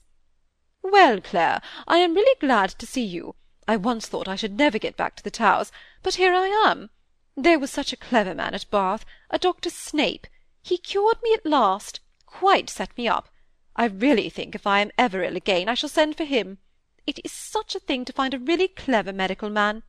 "Well, 0.81 1.21
Clare, 1.21 1.61
I 1.87 1.97
am 1.97 2.13
really 2.13 2.39
glad 2.39 2.69
to 2.71 2.85
see 2.85 3.03
you. 3.03 3.35
I 3.67 3.75
once 3.75 4.07
thought 4.07 4.27
I 4.27 4.35
should 4.35 4.57
never 4.57 4.79
get 4.79 4.95
back 4.95 5.15
to 5.17 5.23
the 5.23 5.31
Towers, 5.31 5.71
but 6.03 6.15
here 6.15 6.33
I 6.33 6.47
am. 6.47 6.89
There 7.35 7.59
was 7.59 7.71
such 7.71 7.91
a 7.91 7.97
clever 7.97 8.33
man 8.33 8.53
at 8.53 8.69
Bath, 8.69 9.05
a 9.29 9.37
Dr. 9.37 9.69
Snape. 9.69 10.27
He 10.61 10.77
cured 10.77 11.21
me 11.21 11.33
at 11.33 11.45
last, 11.45 11.99
quite 12.25 12.69
set 12.69 12.97
me 12.97 13.07
up. 13.07 13.29
I 13.75 13.85
really 13.85 14.29
think 14.29 14.55
if 14.55 14.65
I 14.65 14.79
am 14.79 14.91
ever 14.97 15.23
ill 15.23 15.35
again 15.35 15.69
I 15.69 15.73
shall 15.73 15.89
send 15.89 16.17
for 16.17 16.23
him. 16.23 16.57
It 17.05 17.19
is 17.23 17.31
such 17.31 17.75
a 17.75 17.79
thing 17.79 18.05
to 18.05 18.13
find 18.13 18.33
a 18.33 18.39
really 18.39 18.67
clever 18.67 19.13
medical 19.13 19.49
man. 19.49 19.83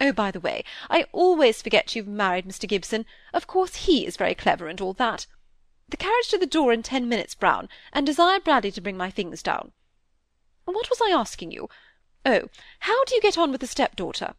Oh, 0.00 0.12
by 0.12 0.30
the 0.30 0.40
way, 0.40 0.64
I 0.88 1.06
always 1.12 1.60
forget 1.60 1.96
you've 1.96 2.06
married 2.06 2.46
Mr. 2.46 2.68
Gibson. 2.68 3.04
Of 3.34 3.46
course 3.46 3.86
he 3.86 4.06
is 4.06 4.16
very 4.16 4.34
clever 4.34 4.68
and 4.68 4.80
all 4.80 4.92
that. 4.94 5.26
The 5.88 5.96
carriage 5.96 6.28
to 6.28 6.38
the 6.38 6.46
door 6.46 6.72
in 6.72 6.82
ten 6.82 7.08
minutes, 7.08 7.34
Brown, 7.34 7.68
and 7.92 8.06
desire 8.06 8.38
Bradley 8.38 8.70
to 8.72 8.80
bring 8.80 8.96
my 8.96 9.10
things 9.10 9.42
down. 9.42 9.72
What 10.64 10.90
was 10.90 11.00
I 11.02 11.10
asking 11.10 11.50
you? 11.50 11.68
Oh, 12.24 12.48
how 12.80 13.04
do 13.04 13.14
you 13.14 13.20
get 13.20 13.38
on 13.38 13.50
with 13.50 13.60
the 13.60 13.66
step-daughter? 13.66 14.34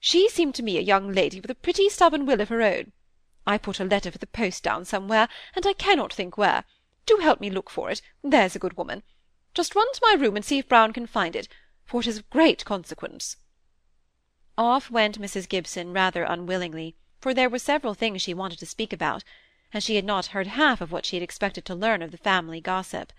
She 0.00 0.28
seemed 0.28 0.54
to 0.56 0.62
me 0.62 0.76
a 0.76 0.82
young 0.82 1.12
lady 1.12 1.40
with 1.40 1.50
a 1.50 1.54
pretty 1.54 1.88
stubborn 1.88 2.26
will 2.26 2.40
of 2.40 2.48
her 2.48 2.62
own. 2.62 2.92
I 3.46 3.56
put 3.56 3.80
a 3.80 3.84
letter 3.84 4.10
for 4.10 4.18
the 4.18 4.26
post 4.26 4.62
down 4.62 4.84
somewhere, 4.84 5.28
and 5.54 5.66
I 5.66 5.72
cannot 5.72 6.12
think 6.12 6.36
where. 6.36 6.64
Do 7.06 7.18
help 7.18 7.40
me 7.40 7.48
look 7.48 7.70
for 7.70 7.90
it, 7.90 8.02
there's 8.22 8.54
a 8.54 8.58
good 8.58 8.76
woman. 8.76 9.02
Just 9.54 9.74
run 9.74 9.90
to 9.94 10.00
my 10.02 10.14
room 10.14 10.36
and 10.36 10.44
see 10.44 10.58
if 10.58 10.68
Brown 10.68 10.92
can 10.92 11.06
find 11.06 11.34
it, 11.34 11.48
for 11.86 12.00
it 12.00 12.06
is 12.06 12.18
of 12.18 12.28
great 12.28 12.64
consequence. 12.64 13.36
Off 14.58 14.90
went 14.90 15.20
Mrs. 15.20 15.48
Gibson 15.48 15.92
rather 15.92 16.24
unwillingly, 16.24 16.96
for 17.20 17.32
there 17.32 17.48
were 17.48 17.60
several 17.60 17.94
things 17.94 18.20
she 18.20 18.34
wanted 18.34 18.58
to 18.58 18.66
speak 18.66 18.92
about, 18.92 19.22
and 19.72 19.84
she 19.84 19.94
had 19.94 20.04
not 20.04 20.26
heard 20.34 20.48
half 20.48 20.80
of 20.80 20.90
what 20.90 21.06
she 21.06 21.14
had 21.14 21.22
expected 21.22 21.64
to 21.64 21.76
learn 21.76 22.02
of 22.02 22.10
the 22.10 22.16
family 22.16 22.60
gossip. 22.60 23.12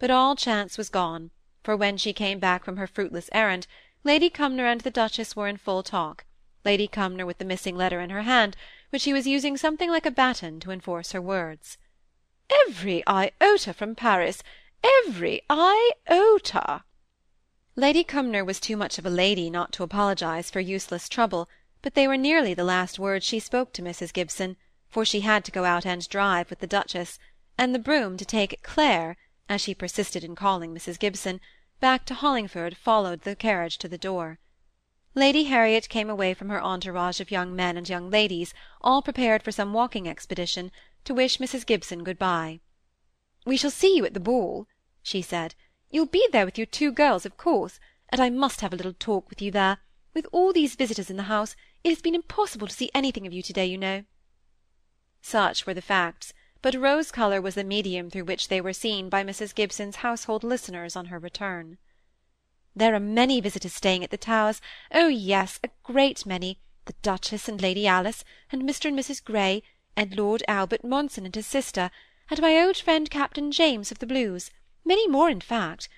But 0.00 0.10
all 0.10 0.34
chance 0.34 0.76
was 0.76 0.88
gone, 0.88 1.30
for 1.62 1.76
when 1.76 1.98
she 1.98 2.12
came 2.12 2.40
back 2.40 2.64
from 2.64 2.78
her 2.78 2.88
fruitless 2.88 3.30
errand, 3.30 3.68
Lady 4.02 4.28
Cumnor 4.28 4.66
and 4.66 4.80
the 4.80 4.90
Duchess 4.90 5.36
were 5.36 5.46
in 5.46 5.56
full 5.56 5.84
talk, 5.84 6.24
Lady 6.64 6.88
Cumnor 6.88 7.26
with 7.26 7.38
the 7.38 7.44
missing 7.44 7.76
letter 7.76 8.00
in 8.00 8.10
her 8.10 8.22
hand, 8.22 8.56
which 8.90 9.02
she 9.02 9.12
was 9.12 9.24
using 9.24 9.56
something 9.56 9.88
like 9.88 10.04
a 10.04 10.10
baton 10.10 10.58
to 10.58 10.72
enforce 10.72 11.12
her 11.12 11.22
words. 11.22 11.78
"Every 12.66 13.04
iota 13.06 13.72
from 13.72 13.94
Paris! 13.94 14.42
Every 14.82 15.42
iota!" 15.48 16.82
Lady 17.74 18.04
Cumnor 18.04 18.44
was 18.44 18.60
too 18.60 18.76
much 18.76 18.98
of 18.98 19.06
a 19.06 19.10
lady 19.10 19.48
not 19.48 19.72
to 19.72 19.82
apologize 19.82 20.50
for 20.50 20.60
useless 20.60 21.08
trouble, 21.08 21.48
but 21.80 21.94
they 21.94 22.06
were 22.06 22.18
nearly 22.18 22.52
the 22.52 22.64
last 22.64 22.98
words 22.98 23.24
she 23.24 23.38
spoke 23.38 23.72
to 23.72 23.80
Mrs. 23.80 24.12
Gibson, 24.12 24.58
for 24.90 25.06
she 25.06 25.20
had 25.20 25.42
to 25.46 25.50
go 25.50 25.64
out 25.64 25.86
and 25.86 26.06
drive 26.10 26.50
with 26.50 26.58
the 26.58 26.66
Duchess, 26.66 27.18
and 27.56 27.74
the 27.74 27.78
brougham 27.78 28.18
to 28.18 28.26
take 28.26 28.62
Clare, 28.62 29.16
as 29.48 29.62
she 29.62 29.74
persisted 29.74 30.22
in 30.22 30.36
calling 30.36 30.74
Mrs. 30.74 30.98
Gibson, 30.98 31.40
back 31.80 32.04
to 32.04 32.14
Hollingford 32.14 32.76
followed 32.76 33.22
the 33.22 33.34
carriage 33.34 33.78
to 33.78 33.88
the 33.88 33.96
door. 33.96 34.38
Lady 35.14 35.44
Harriet 35.44 35.88
came 35.88 36.10
away 36.10 36.34
from 36.34 36.50
her 36.50 36.62
entourage 36.62 37.20
of 37.20 37.30
young 37.30 37.56
men 37.56 37.78
and 37.78 37.88
young 37.88 38.10
ladies, 38.10 38.52
all 38.82 39.00
prepared 39.00 39.42
for 39.42 39.50
some 39.50 39.72
walking 39.72 40.06
expedition, 40.06 40.70
to 41.04 41.14
wish 41.14 41.38
Mrs. 41.38 41.64
Gibson 41.64 42.04
good-bye. 42.04 42.60
"We 43.46 43.56
shall 43.56 43.70
see 43.70 43.96
you 43.96 44.04
at 44.04 44.12
the 44.12 44.20
ball," 44.20 44.68
she 45.02 45.22
said. 45.22 45.54
"You'll 45.92 46.06
be 46.06 46.26
there 46.32 46.46
with 46.46 46.58
your 46.58 46.66
two 46.66 46.90
girls, 46.90 47.26
of 47.26 47.36
course, 47.36 47.78
and 48.08 48.20
I 48.20 48.30
must 48.30 48.62
have 48.62 48.72
a 48.72 48.76
little 48.76 48.94
talk 48.94 49.28
with 49.28 49.42
you 49.42 49.50
there. 49.50 49.78
With 50.14 50.26
all 50.32 50.52
these 50.52 50.74
visitors 50.74 51.10
in 51.10 51.18
the 51.18 51.24
house, 51.24 51.54
it 51.84 51.90
has 51.90 52.00
been 52.00 52.14
impossible 52.14 52.66
to 52.66 52.74
see 52.74 52.90
anything 52.94 53.26
of 53.26 53.32
you 53.34 53.42
to-day, 53.42 53.66
you 53.66 53.76
know." 53.76 54.04
Such 55.20 55.66
were 55.66 55.74
the 55.74 55.82
facts, 55.82 56.32
but 56.62 56.74
rose-colour 56.74 57.42
was 57.42 57.56
the 57.56 57.62
medium 57.62 58.08
through 58.08 58.24
which 58.24 58.48
they 58.48 58.60
were 58.60 58.72
seen 58.72 59.10
by 59.10 59.22
Mrs. 59.22 59.54
Gibson's 59.54 59.96
household 59.96 60.42
listeners 60.42 60.96
on 60.96 61.06
her 61.06 61.18
return. 61.18 61.76
"There 62.74 62.94
are 62.94 63.00
many 63.00 63.40
visitors 63.42 63.74
staying 63.74 64.02
at 64.02 64.10
the 64.10 64.16
Towers. 64.16 64.62
Oh 64.92 65.08
yes, 65.08 65.60
a 65.62 65.68
great 65.82 66.24
many. 66.24 66.58
The 66.86 66.94
Duchess 67.02 67.48
and 67.48 67.60
Lady 67.60 67.86
Alice, 67.86 68.24
and 68.50 68.62
Mr. 68.62 68.86
and 68.86 68.98
Mrs. 68.98 69.22
Grey, 69.22 69.62
and 69.94 70.16
Lord 70.16 70.42
Albert 70.48 70.84
Monson 70.84 71.26
and 71.26 71.34
his 71.34 71.46
sister, 71.46 71.90
and 72.30 72.40
my 72.40 72.58
old 72.58 72.78
friend 72.78 73.10
Captain 73.10 73.52
James 73.52 73.92
of 73.92 73.98
the 73.98 74.06
Blues, 74.06 74.50
many 74.84 75.06
more 75.08 75.30
in 75.30 75.40
fact. 75.40 75.88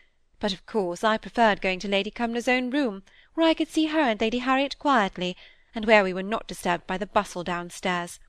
But 0.40 0.52
of 0.52 0.66
course 0.66 1.02
I 1.02 1.16
preferred 1.16 1.60
going 1.60 1.78
to 1.80 1.88
Lady 1.88 2.10
Cumnor's 2.10 2.48
own 2.48 2.70
room, 2.70 3.02
where 3.34 3.46
I 3.46 3.54
could 3.54 3.68
see 3.68 3.86
her 3.86 4.00
and 4.00 4.20
Lady 4.20 4.38
Harriet 4.38 4.78
quietly, 4.78 5.36
and 5.74 5.84
where 5.84 6.04
we 6.04 6.12
were 6.12 6.22
not 6.22 6.46
disturbed 6.46 6.86
by 6.86 6.98
the 6.98 7.06
bustle 7.06 7.42
downstairs. 7.44 8.20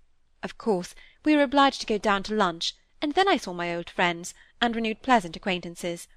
Of 0.42 0.58
course, 0.58 0.96
we 1.24 1.36
were 1.36 1.44
obliged 1.44 1.82
to 1.82 1.88
go 1.88 1.98
down 1.98 2.24
to 2.24 2.36
lunch, 2.36 2.74
and 3.02 3.14
then 3.14 3.28
I 3.28 3.38
saw 3.38 3.54
my 3.54 3.76
old 3.76 3.90
friends, 3.90 4.34
and 4.62 4.76
renewed 4.76 5.02
pleasant 5.02 5.36
acquaintances. 5.36 6.08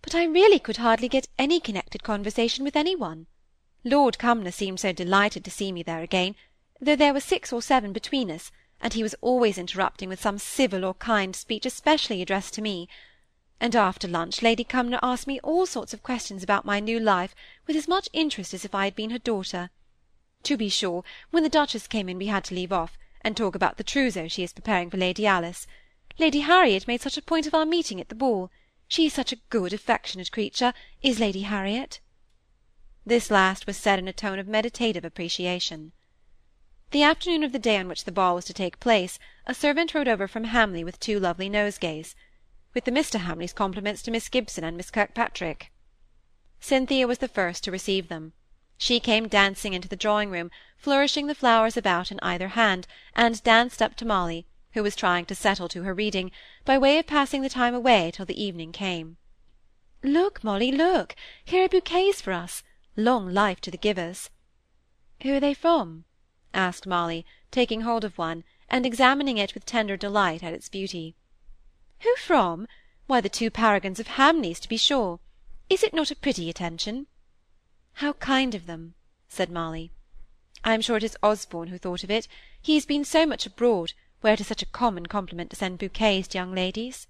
But 0.00 0.14
I 0.14 0.24
really 0.24 0.58
could 0.58 0.78
hardly 0.78 1.08
get 1.08 1.28
any 1.38 1.60
connected 1.60 2.02
conversation 2.02 2.64
with 2.64 2.76
any 2.76 2.96
one. 2.96 3.26
Lord 3.84 4.18
Cumnor 4.18 4.52
seemed 4.52 4.80
so 4.80 4.92
delighted 4.92 5.44
to 5.44 5.50
see 5.50 5.70
me 5.72 5.82
there 5.82 6.02
again, 6.02 6.34
though 6.80 6.96
there 6.96 7.12
were 7.12 7.20
six 7.20 7.52
or 7.52 7.60
seven 7.60 7.92
between 7.92 8.30
us, 8.30 8.50
and 8.80 8.94
he 8.94 9.02
was 9.02 9.14
always 9.20 9.58
interrupting 9.58 10.08
with 10.08 10.20
some 10.20 10.38
civil 10.38 10.84
or 10.84 10.94
kind 10.94 11.36
speech 11.36 11.66
especially 11.66 12.22
addressed 12.22 12.54
to 12.54 12.62
me. 12.62 12.88
And 13.62 13.76
after 13.76 14.08
lunch 14.08 14.42
Lady 14.42 14.64
Cumnor 14.64 14.98
asked 15.04 15.28
me 15.28 15.38
all 15.38 15.66
sorts 15.66 15.94
of 15.94 16.02
questions 16.02 16.42
about 16.42 16.64
my 16.64 16.80
new 16.80 16.98
life 16.98 17.32
with 17.64 17.76
as 17.76 17.86
much 17.86 18.08
interest 18.12 18.52
as 18.52 18.64
if 18.64 18.74
I 18.74 18.86
had 18.86 18.96
been 18.96 19.10
her 19.10 19.20
daughter. 19.20 19.70
To 20.42 20.56
be 20.56 20.68
sure, 20.68 21.04
when 21.30 21.44
the 21.44 21.48
Duchess 21.48 21.86
came 21.86 22.08
in 22.08 22.18
we 22.18 22.26
had 22.26 22.42
to 22.46 22.56
leave 22.56 22.72
off, 22.72 22.98
and 23.20 23.36
talk 23.36 23.54
about 23.54 23.76
the 23.76 23.84
trousseau 23.84 24.26
she 24.26 24.42
is 24.42 24.52
preparing 24.52 24.90
for 24.90 24.96
Lady 24.96 25.28
Alice. 25.28 25.68
Lady 26.18 26.40
Harriet 26.40 26.88
made 26.88 27.02
such 27.02 27.16
a 27.16 27.22
point 27.22 27.46
of 27.46 27.54
our 27.54 27.64
meeting 27.64 28.00
at 28.00 28.08
the 28.08 28.16
ball. 28.16 28.50
She 28.88 29.06
is 29.06 29.12
such 29.12 29.30
a 29.32 29.38
good, 29.48 29.72
affectionate 29.72 30.32
creature, 30.32 30.74
is 31.00 31.20
Lady 31.20 31.42
Harriet. 31.42 32.00
This 33.06 33.30
last 33.30 33.68
was 33.68 33.76
said 33.76 34.00
in 34.00 34.08
a 34.08 34.12
tone 34.12 34.40
of 34.40 34.48
meditative 34.48 35.04
appreciation. 35.04 35.92
The 36.90 37.04
afternoon 37.04 37.44
of 37.44 37.52
the 37.52 37.60
day 37.60 37.76
on 37.76 37.86
which 37.86 38.06
the 38.06 38.10
ball 38.10 38.34
was 38.34 38.44
to 38.46 38.52
take 38.52 38.80
place, 38.80 39.20
a 39.46 39.54
servant 39.54 39.94
rode 39.94 40.08
over 40.08 40.26
from 40.26 40.44
Hamley 40.46 40.82
with 40.82 40.98
two 40.98 41.20
lovely 41.20 41.48
nosegays. 41.48 42.16
With 42.74 42.84
the 42.84 42.90
Mr. 42.90 43.20
Hamleys' 43.20 43.52
compliments 43.52 44.00
to 44.02 44.10
Miss 44.10 44.30
Gibson 44.30 44.64
and 44.64 44.78
Miss 44.78 44.90
Kirkpatrick. 44.90 45.70
Cynthia 46.58 47.06
was 47.06 47.18
the 47.18 47.28
first 47.28 47.62
to 47.64 47.70
receive 47.70 48.08
them. 48.08 48.32
She 48.78 48.98
came 48.98 49.28
dancing 49.28 49.74
into 49.74 49.88
the 49.88 49.96
drawing-room, 49.96 50.50
flourishing 50.78 51.26
the 51.26 51.34
flowers 51.34 51.76
about 51.76 52.10
in 52.10 52.18
either 52.22 52.48
hand, 52.48 52.86
and 53.14 53.42
danced 53.42 53.82
up 53.82 53.94
to 53.96 54.06
Molly, 54.06 54.46
who 54.72 54.82
was 54.82 54.96
trying 54.96 55.26
to 55.26 55.34
settle 55.34 55.68
to 55.68 55.82
her 55.82 55.92
reading, 55.92 56.30
by 56.64 56.78
way 56.78 56.98
of 56.98 57.06
passing 57.06 57.42
the 57.42 57.50
time 57.50 57.74
away 57.74 58.10
till 58.10 58.24
the 58.24 58.42
evening 58.42 58.72
came. 58.72 59.18
"Look, 60.02 60.42
Molly, 60.42 60.72
look! 60.72 61.14
Here 61.44 61.64
are 61.64 61.68
bouquets 61.68 62.22
for 62.22 62.32
us. 62.32 62.62
Long 62.96 63.34
life 63.34 63.60
to 63.60 63.70
the 63.70 63.76
givers!" 63.76 64.30
"Who 65.22 65.34
are 65.34 65.40
they 65.40 65.52
from?" 65.52 66.06
asked 66.54 66.86
Molly, 66.86 67.26
taking 67.50 67.82
hold 67.82 68.02
of 68.02 68.16
one, 68.16 68.44
and 68.70 68.86
examining 68.86 69.36
it 69.36 69.52
with 69.52 69.66
tender 69.66 69.98
delight 69.98 70.42
at 70.42 70.54
its 70.54 70.70
beauty. 70.70 71.14
"Who 72.02 72.16
from? 72.16 72.66
Why, 73.06 73.20
the 73.20 73.28
two 73.28 73.48
paragons 73.48 74.00
of 74.00 74.08
Hamleys, 74.08 74.58
to 74.58 74.68
be 74.68 74.76
sure. 74.76 75.20
Is 75.70 75.84
it 75.84 75.94
not 75.94 76.10
a 76.10 76.16
pretty 76.16 76.50
attention?" 76.50 77.06
"How 77.92 78.14
kind 78.14 78.56
of 78.56 78.66
them!" 78.66 78.94
said 79.28 79.52
Molly. 79.52 79.92
"I 80.64 80.74
am 80.74 80.80
sure 80.80 80.96
it 80.96 81.04
is 81.04 81.16
Osborne 81.22 81.68
who 81.68 81.78
thought 81.78 82.02
of 82.02 82.10
it. 82.10 82.26
He 82.60 82.74
has 82.74 82.84
been 82.84 83.04
so 83.04 83.24
much 83.24 83.46
abroad, 83.46 83.92
where 84.20 84.32
it 84.34 84.40
is 84.40 84.48
such 84.48 84.62
a 84.64 84.66
common 84.66 85.06
compliment 85.06 85.50
to 85.50 85.56
send 85.56 85.78
bouquets 85.78 86.26
to 86.26 86.38
young 86.38 86.52
ladies." 86.52 87.06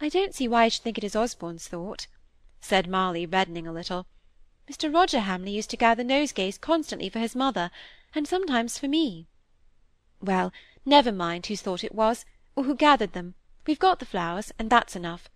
"I 0.00 0.08
don't 0.08 0.34
see 0.34 0.48
why 0.48 0.64
I 0.64 0.68
should 0.68 0.82
think 0.82 0.98
it 0.98 1.04
is 1.04 1.14
Osborne's 1.14 1.68
thought," 1.68 2.08
said 2.60 2.88
Molly, 2.88 3.24
reddening 3.24 3.68
a 3.68 3.72
little. 3.72 4.08
"Mr. 4.68 4.92
Roger 4.92 5.20
Hamley 5.20 5.52
used 5.52 5.70
to 5.70 5.76
gather 5.76 6.02
nosegays 6.02 6.58
constantly 6.58 7.08
for 7.08 7.20
his 7.20 7.36
mother, 7.36 7.70
and 8.16 8.26
sometimes 8.26 8.78
for 8.78 8.88
me." 8.88 9.28
"Well, 10.20 10.52
never 10.84 11.12
mind 11.12 11.46
whose 11.46 11.62
thought 11.62 11.84
it 11.84 11.94
was, 11.94 12.24
or 12.56 12.64
who 12.64 12.74
gathered 12.74 13.12
them. 13.12 13.36
We've 13.66 13.78
got 13.78 14.00
the 14.00 14.06
flowers, 14.06 14.52
and 14.58 14.68
that's 14.68 14.96
enough. 14.96 15.28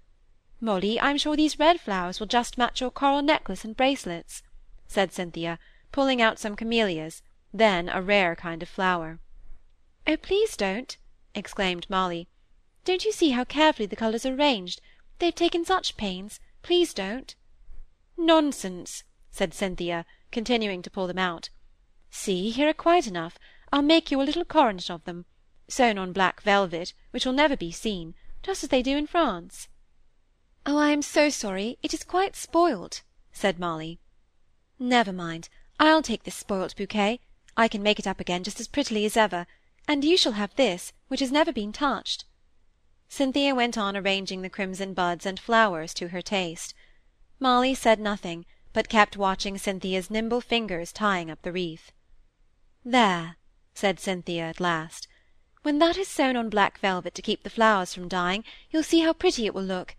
Molly, 0.60 1.00
I'm 1.00 1.18
sure 1.18 1.36
these 1.36 1.58
red 1.58 1.80
flowers 1.80 2.18
will 2.18 2.26
just 2.26 2.58
match 2.58 2.80
your 2.80 2.90
coral 2.90 3.22
necklace 3.22 3.64
and 3.64 3.76
bracelets," 3.76 4.42
said 4.88 5.12
Cynthia, 5.12 5.58
pulling 5.92 6.20
out 6.20 6.38
some 6.38 6.56
camellias, 6.56 7.22
then 7.52 7.88
a 7.88 8.02
rare 8.02 8.34
kind 8.34 8.62
of 8.62 8.68
flower. 8.68 9.20
"Oh, 10.06 10.16
please 10.16 10.56
don't!" 10.56 10.96
exclaimed 11.34 11.88
Molly. 11.88 12.28
"Don't 12.84 13.04
you 13.04 13.12
see 13.12 13.30
how 13.30 13.44
carefully 13.44 13.86
the 13.86 13.96
colours 13.96 14.26
are 14.26 14.34
arranged? 14.34 14.80
They've 15.18 15.34
taken 15.34 15.64
such 15.64 15.96
pains. 15.96 16.40
Please 16.62 16.92
don't." 16.92 17.34
"Nonsense!" 18.16 19.04
said 19.30 19.54
Cynthia, 19.54 20.04
continuing 20.32 20.82
to 20.82 20.90
pull 20.90 21.06
them 21.06 21.18
out. 21.18 21.50
"See, 22.10 22.50
here 22.50 22.68
are 22.68 22.74
quite 22.74 23.06
enough. 23.06 23.38
I'll 23.72 23.82
make 23.82 24.10
you 24.10 24.20
a 24.20 24.24
little 24.24 24.44
coronet 24.44 24.90
of 24.90 25.04
them, 25.04 25.26
sewn 25.68 25.98
on 25.98 26.12
black 26.12 26.40
velvet, 26.42 26.92
which 27.10 27.26
will 27.26 27.32
never 27.32 27.56
be 27.56 27.72
seen, 27.72 28.14
just 28.42 28.62
as 28.62 28.68
they 28.68 28.82
do 28.82 28.96
in 28.96 29.06
France. 29.06 29.66
"Oh, 30.64 30.78
I 30.78 30.90
am 30.90 31.02
so 31.02 31.28
sorry, 31.28 31.76
it 31.82 31.92
is 31.92 32.04
quite 32.04 32.36
spoilt," 32.36 33.02
said 33.32 33.58
Molly. 33.58 33.98
"Never 34.78 35.12
mind, 35.12 35.48
I'll 35.80 36.02
take 36.02 36.22
this 36.22 36.36
spoilt 36.36 36.76
bouquet. 36.76 37.18
I 37.56 37.66
can 37.66 37.82
make 37.82 37.98
it 37.98 38.06
up 38.06 38.20
again 38.20 38.44
just 38.44 38.60
as 38.60 38.68
prettily 38.68 39.04
as 39.04 39.16
ever, 39.16 39.46
and 39.88 40.04
you 40.04 40.16
shall 40.16 40.32
have 40.32 40.54
this, 40.54 40.92
which 41.08 41.18
has 41.18 41.32
never 41.32 41.52
been 41.52 41.72
touched." 41.72 42.24
Cynthia 43.08 43.52
went 43.52 43.76
on 43.76 43.96
arranging 43.96 44.42
the 44.42 44.50
crimson 44.50 44.94
buds 44.94 45.26
and 45.26 45.40
flowers 45.40 45.92
to 45.94 46.08
her 46.08 46.22
taste. 46.22 46.74
Molly 47.40 47.74
said 47.74 47.98
nothing, 47.98 48.46
but 48.72 48.88
kept 48.88 49.16
watching 49.16 49.58
Cynthia's 49.58 50.10
nimble 50.10 50.40
fingers 50.40 50.92
tying 50.92 51.28
up 51.28 51.42
the 51.42 51.50
wreath. 51.50 51.90
"There," 52.84 53.36
said 53.74 53.98
Cynthia 53.98 54.44
at 54.44 54.60
last. 54.60 55.08
"When 55.66 55.80
that 55.80 55.96
is 55.96 56.06
sewn 56.06 56.36
on 56.36 56.48
black 56.48 56.78
velvet 56.78 57.12
to 57.16 57.22
keep 57.22 57.42
the 57.42 57.50
flowers 57.50 57.92
from 57.92 58.06
dying, 58.06 58.44
you'll 58.70 58.84
see 58.84 59.00
how 59.00 59.12
pretty 59.12 59.46
it 59.46 59.52
will 59.52 59.64
look 59.64 59.96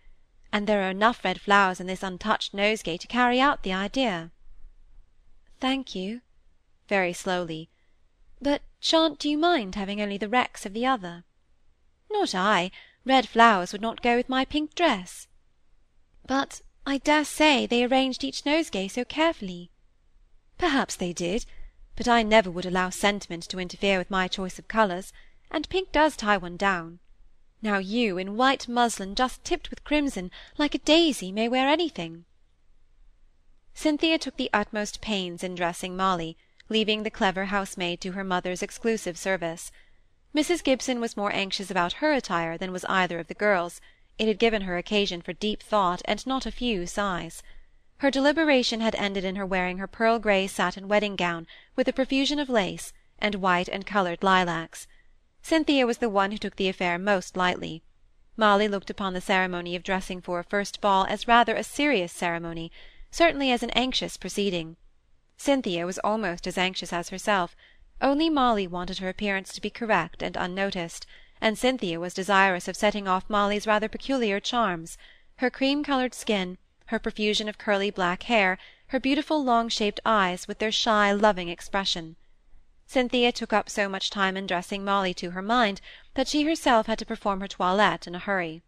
and 0.50 0.66
there 0.66 0.82
are 0.84 0.90
enough 0.90 1.26
red 1.26 1.42
flowers 1.42 1.82
in 1.82 1.88
this 1.88 2.04
untouched 2.04 2.54
nosegay 2.54 2.96
to 2.96 3.06
carry 3.06 3.42
out 3.42 3.64
the 3.64 3.74
idea." 3.74 4.32
"Thank 5.60 5.94
you," 5.94 6.22
very 6.88 7.12
slowly. 7.12 7.70
"But 8.42 8.62
shan't 8.80 9.26
you 9.26 9.38
mind 9.38 9.76
having 9.76 10.00
only 10.00 10.18
the 10.18 10.30
wrecks 10.30 10.66
of 10.66 10.72
the 10.72 10.86
other?" 10.86 11.26
"Not 12.10 12.34
I. 12.34 12.72
Red 13.04 13.28
flowers 13.28 13.74
would 13.74 13.82
not 13.82 14.02
go 14.02 14.16
with 14.16 14.30
my 14.30 14.46
pink 14.46 14.74
dress." 14.74 15.28
"But 16.26 16.62
I 16.86 17.00
dare 17.00 17.26
say 17.26 17.66
they 17.66 17.84
arranged 17.84 18.24
each 18.24 18.46
nosegay 18.46 18.88
so 18.88 19.04
carefully." 19.04 19.70
"Perhaps 20.58 20.96
they 20.96 21.12
did, 21.12 21.46
but 21.98 22.08
I 22.08 22.24
never 22.24 22.50
would 22.50 22.66
allow 22.66 22.90
sentiment 22.90 23.44
to 23.50 23.60
interfere 23.60 23.98
with 23.98 24.10
my 24.10 24.30
choice 24.30 24.58
of 24.58 24.70
colours, 24.70 25.12
and 25.50 25.70
pink 25.70 25.94
does 25.94 26.18
tie 26.18 26.36
one 26.36 26.58
down. 26.58 27.00
Now 27.62 27.78
you, 27.78 28.18
in 28.18 28.36
white 28.36 28.68
muslin 28.68 29.16
just 29.16 29.46
tipped 29.46 29.70
with 29.70 29.86
crimson, 29.86 30.30
like 30.58 30.76
a 30.76 30.80
daisy, 30.80 31.32
may 31.32 31.48
wear 31.48 31.70
anything." 31.70 32.26
Cynthia 33.74 34.18
took 34.18 34.36
the 34.36 34.50
utmost 34.54 35.00
pains 35.00 35.46
in 35.46 35.56
dressing 35.56 35.96
Molly, 35.96 36.36
leaving 36.68 37.04
the 37.04 37.10
clever 37.10 37.46
housemaid 37.46 38.02
to 38.02 38.12
her 38.12 38.26
mother's 38.26 38.62
exclusive 38.62 39.18
service. 39.18 39.72
Mrs. 40.36 40.62
Gibson 40.62 41.00
was 41.00 41.16
more 41.16 41.32
anxious 41.32 41.72
about 41.72 41.94
her 42.04 42.12
attire 42.12 42.58
than 42.58 42.74
was 42.74 42.84
either 42.90 43.18
of 43.18 43.28
the 43.28 43.34
girls; 43.34 43.80
it 44.20 44.28
had 44.28 44.40
given 44.40 44.64
her 44.64 44.78
occasion 44.78 45.22
for 45.22 45.32
deep 45.32 45.64
thought 45.64 46.02
and 46.04 46.28
not 46.28 46.46
a 46.46 46.52
few 46.52 46.86
sighs. 46.86 47.42
Her 48.00 48.12
deliberation 48.12 48.82
had 48.82 48.96
ended 48.96 49.24
in 49.24 49.38
her 49.38 49.46
wearing 49.46 49.78
her 49.78 49.88
pearl 49.88 50.20
grey 50.20 50.46
satin 50.48 50.90
wedding 50.90 51.16
gown, 51.16 51.48
with 51.78 51.88
a 51.88 51.94
profusion 51.94 52.38
of 52.38 52.50
lace, 52.50 52.92
and 53.18 53.36
white 53.36 53.70
and 53.70 53.86
coloured 53.86 54.24
lilacs. 54.24 54.88
Cynthia 55.50 55.88
was 55.88 56.00
the 56.00 56.10
one 56.10 56.32
who 56.32 56.38
took 56.38 56.58
the 56.58 56.68
affair 56.68 57.00
most 57.00 57.38
lightly. 57.38 57.82
Molly 58.36 58.68
looked 58.68 58.90
upon 58.90 59.14
the 59.14 59.22
ceremony 59.22 59.78
of 59.78 59.82
dressing 59.82 60.20
for 60.20 60.40
a 60.40 60.44
first 60.44 60.82
ball 60.82 61.06
as 61.06 61.26
rather 61.26 61.56
a 61.56 61.64
serious 61.64 62.12
ceremony, 62.12 62.70
certainly 63.12 63.50
as 63.50 63.64
an 63.64 63.70
anxious 63.70 64.18
proceeding. 64.18 64.76
Cynthia 65.38 65.86
was 65.86 66.00
almost 66.00 66.48
as 66.48 66.58
anxious 66.58 66.92
as 66.92 67.12
herself, 67.12 67.56
only 68.02 68.30
Molly 68.30 68.68
wanted 68.68 68.98
her 68.98 69.08
appearance 69.08 69.54
to 69.54 69.62
be 69.62 69.70
correct 69.70 70.22
and 70.22 70.36
unnoticed, 70.36 71.08
and 71.40 71.58
Cynthia 71.58 71.98
was 71.98 72.14
desirous 72.14 72.68
of 72.68 72.76
setting 72.76 73.08
off 73.08 73.30
Molly's 73.30 73.66
rather 73.66 73.88
peculiar 73.88 74.42
charms, 74.42 74.98
her 75.38 75.50
cream-coloured 75.50 76.14
skin, 76.14 76.58
her 76.88 77.00
profusion 77.00 77.48
of 77.48 77.58
curly 77.58 77.90
black 77.90 78.24
hair, 78.24 78.58
her 78.88 79.00
beautiful 79.00 79.42
long-shaped 79.42 80.02
eyes, 80.04 80.46
with 80.46 80.60
their 80.60 80.74
shy, 80.74 81.14
loving 81.14 81.48
expression. 81.48 82.18
Cynthia 82.90 83.34
took 83.34 83.52
up 83.52 83.70
so 83.70 83.90
much 83.90 84.10
time 84.10 84.38
in 84.38 84.48
dressing 84.48 84.86
Molly 84.86 85.14
to 85.16 85.32
her 85.32 85.42
mind, 85.42 85.82
that 86.14 86.30
she 86.30 86.44
herself 86.44 86.88
had 86.88 86.98
to 87.00 87.06
perform 87.06 87.42
her 87.42 87.48
toilette 87.48 88.08
in 88.08 88.16
a 88.16 88.20
hurry. 88.20 88.64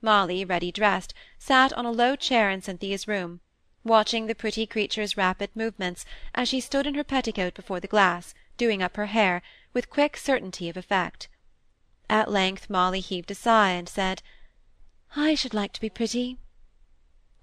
Molly, 0.00 0.44
ready 0.44 0.72
dressed, 0.72 1.14
sat 1.38 1.72
on 1.74 1.86
a 1.86 1.92
low 1.92 2.16
chair 2.16 2.50
in 2.50 2.60
Cynthia's 2.60 3.06
room, 3.06 3.40
watching 3.84 4.26
the 4.26 4.34
pretty 4.34 4.66
creature's 4.66 5.16
rapid 5.16 5.48
movements, 5.54 6.04
as 6.34 6.48
she 6.48 6.60
stood 6.60 6.88
in 6.88 6.94
her 6.94 7.04
petticoat 7.04 7.54
before 7.54 7.78
the 7.78 7.86
glass, 7.86 8.34
doing 8.56 8.82
up 8.82 8.96
her 8.96 9.06
hair, 9.06 9.42
with 9.72 9.88
quick 9.88 10.16
certainty 10.16 10.68
of 10.68 10.76
effect. 10.76 11.28
At 12.10 12.30
length 12.30 12.68
Molly 12.68 13.00
heaved 13.00 13.30
a 13.30 13.34
sigh, 13.36 13.70
and 13.70 13.88
said, 13.88 14.22
"I 15.14 15.36
should 15.36 15.54
like 15.54 15.72
to 15.74 15.80
be 15.80 15.88
pretty." 15.88 16.36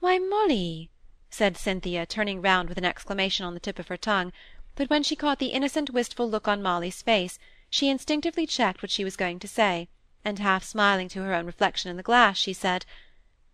"Why, 0.02 0.20
Molly!" 0.20 0.92
said 1.30 1.56
Cynthia, 1.56 2.06
turning 2.06 2.42
round 2.42 2.68
with 2.68 2.78
an 2.78 2.86
exclamation 2.86 3.46
on 3.46 3.54
the 3.54 3.60
tip 3.62 3.80
of 3.80 3.88
her 3.88 3.98
tongue, 3.98 4.34
but 4.80 4.90
when 4.90 5.04
she 5.04 5.14
caught 5.14 5.40
the 5.40 5.48
innocent 5.48 5.90
wistful 5.90 6.30
look 6.30 6.48
on 6.48 6.62
Molly's 6.62 7.02
face, 7.02 7.38
she 7.70 7.90
instinctively 7.90 8.48
checked 8.48 8.82
what 8.82 8.90
she 8.90 9.04
was 9.04 9.18
going 9.18 9.38
to 9.38 9.46
say, 9.46 9.90
and 10.24 10.40
half 10.40 10.64
smiling 10.64 11.10
to 11.10 11.22
her 11.22 11.34
own 11.34 11.46
reflection 11.46 11.92
in 11.92 11.98
the 11.98 12.02
glass, 12.02 12.38
she 12.38 12.54
said, 12.54 12.86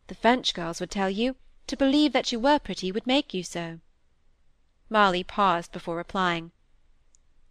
"The 0.06 0.14
French 0.14 0.54
girls 0.54 0.80
would 0.80 0.92
tell 0.92 1.10
you, 1.10 1.36
to 1.66 1.76
believe 1.76 2.14
that 2.14 2.32
you 2.32 2.40
were 2.40 2.60
pretty 2.60 2.92
would 2.92 3.08
make 3.08 3.34
you 3.34 3.42
so." 3.42 3.80
Molly 4.88 5.24
paused 5.24 5.72
before 5.72 5.96
replying. 5.96 6.52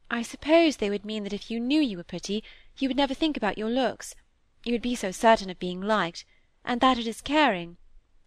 "I 0.09 0.23
suppose 0.23 0.76
they 0.76 0.88
would 0.88 1.04
mean 1.04 1.25
that 1.25 1.33
if 1.33 1.50
you 1.50 1.59
knew 1.59 1.81
you 1.81 1.97
were 1.97 2.04
pretty, 2.04 2.45
you 2.78 2.88
would 2.88 2.97
never 2.97 3.12
think 3.12 3.37
about 3.37 3.59
your 3.59 3.71
looks. 3.71 4.14
You 4.62 4.71
would 4.71 4.83
be 4.83 4.95
so 4.95 5.11
certain 5.11 5.50
of 5.50 5.59
being 5.59 5.81
liked, 5.81 6.25
and 6.64 6.81
that 6.81 6.97
it 6.97 7.09
is 7.09 7.21
caring. 7.21 7.78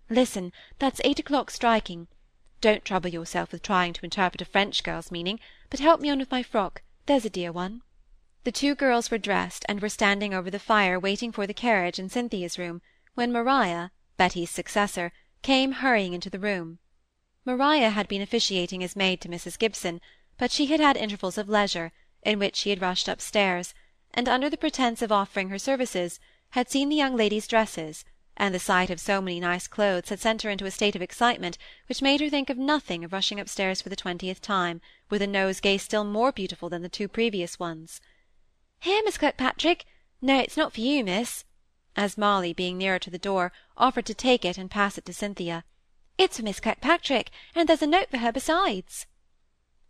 Listen, 0.09 0.51
that's 0.77 0.99
eight 1.05 1.19
o'clock 1.19 1.51
striking. 1.51 2.09
Don't 2.59 2.83
trouble 2.83 3.11
yourself 3.11 3.51
with 3.51 3.61
trying 3.61 3.93
to 3.93 4.03
interpret 4.03 4.41
a 4.41 4.45
French 4.45 4.81
girl's 4.81 5.11
meaning, 5.11 5.39
but 5.69 5.79
help 5.79 6.01
me 6.01 6.09
on 6.09 6.17
with 6.17 6.31
my 6.31 6.41
frock, 6.41 6.81
there's 7.05 7.23
a 7.23 7.29
dear 7.29 7.51
one." 7.51 7.83
The 8.45 8.51
two 8.51 8.73
girls 8.73 9.11
were 9.11 9.19
dressed, 9.19 9.63
and 9.69 9.79
were 9.79 9.89
standing 9.89 10.33
over 10.33 10.49
the 10.49 10.57
fire 10.57 10.99
waiting 10.99 11.31
for 11.31 11.45
the 11.45 11.53
carriage 11.53 11.99
in 11.99 12.09
Cynthia's 12.09 12.57
room, 12.57 12.81
when 13.13 13.31
Maria, 13.31 13.91
Betty's 14.17 14.49
successor, 14.49 15.11
came 15.43 15.71
hurrying 15.73 16.13
into 16.13 16.31
the 16.31 16.39
room. 16.39 16.79
Maria 17.45 17.91
had 17.91 18.07
been 18.07 18.23
officiating 18.23 18.83
as 18.83 18.95
maid 18.95 19.21
to 19.21 19.29
Mrs. 19.29 19.59
Gibson, 19.59 20.01
but 20.39 20.49
she 20.49 20.65
had 20.65 20.79
had 20.79 20.97
intervals 20.97 21.37
of 21.37 21.47
leisure, 21.47 21.91
in 22.23 22.39
which 22.39 22.55
she 22.55 22.71
had 22.71 22.81
rushed 22.81 23.07
upstairs, 23.07 23.75
and 24.15 24.27
under 24.27 24.49
the 24.49 24.57
pretence 24.57 25.03
of 25.03 25.11
offering 25.11 25.49
her 25.49 25.59
services, 25.59 26.19
had 26.49 26.71
seen 26.71 26.89
the 26.89 26.95
young 26.95 27.15
ladies' 27.15 27.47
dresses, 27.47 28.03
and 28.37 28.53
the 28.53 28.59
sight 28.59 28.89
of 28.89 28.99
so 28.99 29.19
many 29.19 29.39
nice 29.39 29.67
clothes 29.67 30.09
had 30.09 30.19
sent 30.19 30.43
her 30.43 30.49
into 30.49 30.65
a 30.65 30.71
state 30.71 30.95
of 30.95 31.01
excitement 31.01 31.57
which 31.87 32.01
made 32.01 32.21
her 32.21 32.29
think 32.29 32.49
of 32.49 32.57
nothing 32.57 33.03
of 33.03 33.11
rushing 33.11 33.39
upstairs 33.39 33.81
for 33.81 33.89
the 33.89 33.95
twentieth 33.95 34.39
time, 34.39 34.79
with 35.09 35.21
a 35.21 35.27
nosegay 35.27 35.77
still 35.77 36.03
more 36.03 36.31
beautiful 36.31 36.69
than 36.69 36.83
the 36.83 36.89
two 36.89 37.07
previous 37.07 37.59
ones. 37.59 37.99
"Here, 38.79 39.01
Miss 39.03 39.17
Kirkpatrick! 39.17 39.85
No, 40.21 40.39
it's 40.39 40.55
not 40.55 40.71
for 40.71 40.81
you, 40.81 41.03
miss," 41.03 41.45
as 41.95 42.17
Molly, 42.17 42.53
being 42.53 42.77
nearer 42.77 42.99
to 42.99 43.09
the 43.09 43.17
door, 43.17 43.51
offered 43.75 44.05
to 44.05 44.13
take 44.13 44.45
it 44.45 44.57
and 44.57 44.69
pass 44.69 44.97
it 44.97 45.05
to 45.05 45.13
Cynthia. 45.13 45.63
"It's 46.17 46.37
for 46.37 46.43
Miss 46.43 46.59
Kirkpatrick, 46.59 47.31
and 47.55 47.67
there's 47.67 47.81
a 47.81 47.87
note 47.87 48.11
for 48.11 48.17
her 48.17 48.31
besides." 48.31 49.07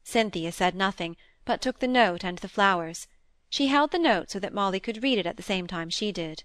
Cynthia 0.04 0.54
said 0.54 0.74
nothing, 0.74 1.18
but 1.44 1.62
took 1.62 1.80
the 1.80 1.88
note 1.88 2.24
and 2.24 2.38
the 2.38 2.48
flowers. 2.48 3.08
She 3.50 3.68
held 3.68 3.92
the 3.92 4.00
note 4.00 4.32
so 4.32 4.39
that 4.39 4.54
Molly 4.54 4.80
could 4.80 5.04
read 5.04 5.17
it 5.17 5.26
at 5.26 5.36
the 5.36 5.43
same 5.43 5.67
time 5.67 5.89
she 5.89 6.13
did. 6.13 6.43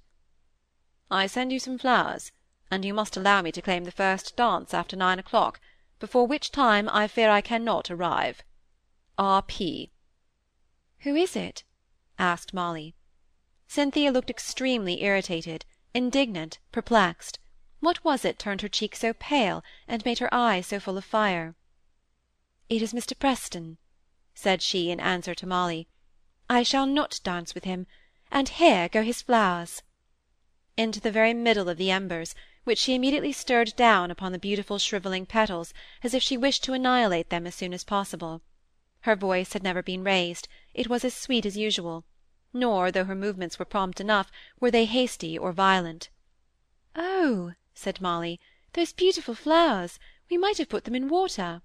"I 1.14 1.26
send 1.26 1.52
you 1.52 1.58
some 1.58 1.76
flowers, 1.76 2.32
and 2.70 2.86
you 2.86 2.94
must 2.94 3.18
allow 3.18 3.42
me 3.42 3.52
to 3.52 3.60
claim 3.60 3.84
the 3.84 3.92
first 3.92 4.34
dance 4.34 4.72
after 4.72 4.96
nine 4.96 5.18
o'clock, 5.18 5.60
before 6.00 6.26
which 6.26 6.50
time 6.50 6.88
I 6.88 7.06
fear 7.06 7.28
I 7.28 7.42
cannot 7.42 7.90
arrive. 7.90 8.42
R. 9.18 9.42
P." 9.42 9.90
"Who 11.00 11.14
is 11.14 11.36
it?" 11.36 11.64
asked 12.18 12.54
Molly. 12.54 12.94
Cynthia 13.68 14.10
looked 14.10 14.30
extremely 14.30 15.02
irritated, 15.02 15.66
indignant, 15.92 16.58
perplexed. 16.72 17.38
What 17.80 18.02
was 18.02 18.24
it 18.24 18.38
turned 18.38 18.62
her 18.62 18.68
cheek 18.70 18.96
so 18.96 19.12
pale, 19.12 19.62
and 19.86 20.02
made 20.06 20.18
her 20.20 20.32
eyes 20.32 20.68
so 20.68 20.80
full 20.80 20.96
of 20.96 21.04
fire? 21.04 21.54
"It 22.70 22.80
is 22.80 22.94
Mr. 22.94 23.12
Preston," 23.18 23.76
said 24.34 24.62
she 24.62 24.90
in 24.90 24.98
answer 24.98 25.34
to 25.34 25.46
Molly. 25.46 25.88
"I 26.48 26.62
shall 26.62 26.86
not 26.86 27.20
dance 27.22 27.54
with 27.54 27.64
him, 27.64 27.86
and 28.30 28.48
here 28.48 28.88
go 28.88 29.02
his 29.02 29.20
flowers." 29.20 29.82
Into 30.74 31.00
the 31.00 31.12
very 31.12 31.34
middle 31.34 31.68
of 31.68 31.76
the 31.76 31.90
embers, 31.90 32.34
which 32.64 32.78
she 32.78 32.94
immediately 32.94 33.30
stirred 33.30 33.76
down 33.76 34.10
upon 34.10 34.32
the 34.32 34.38
beautiful 34.38 34.78
shrivelling 34.78 35.26
petals, 35.26 35.74
as 36.02 36.14
if 36.14 36.22
she 36.22 36.38
wished 36.38 36.64
to 36.64 36.72
annihilate 36.72 37.28
them 37.28 37.46
as 37.46 37.54
soon 37.54 37.74
as 37.74 37.84
possible. 37.84 38.40
Her 39.02 39.14
voice 39.14 39.52
had 39.52 39.62
never 39.62 39.82
been 39.82 40.02
raised, 40.02 40.48
it 40.72 40.88
was 40.88 41.04
as 41.04 41.12
sweet 41.12 41.44
as 41.44 41.58
usual 41.58 42.06
nor, 42.54 42.90
though 42.90 43.04
her 43.04 43.14
movements 43.14 43.58
were 43.58 43.66
prompt 43.66 44.00
enough, 44.00 44.32
were 44.60 44.70
they 44.70 44.86
hasty 44.86 45.36
or 45.36 45.52
violent. 45.52 46.08
"Oh!" 46.96 47.52
said 47.74 48.00
Molly, 48.00 48.40
"those 48.72 48.94
beautiful 48.94 49.34
flowers! 49.34 49.98
We 50.30 50.38
might 50.38 50.56
have 50.56 50.70
put 50.70 50.84
them 50.84 50.94
in 50.94 51.10
water." 51.10 51.60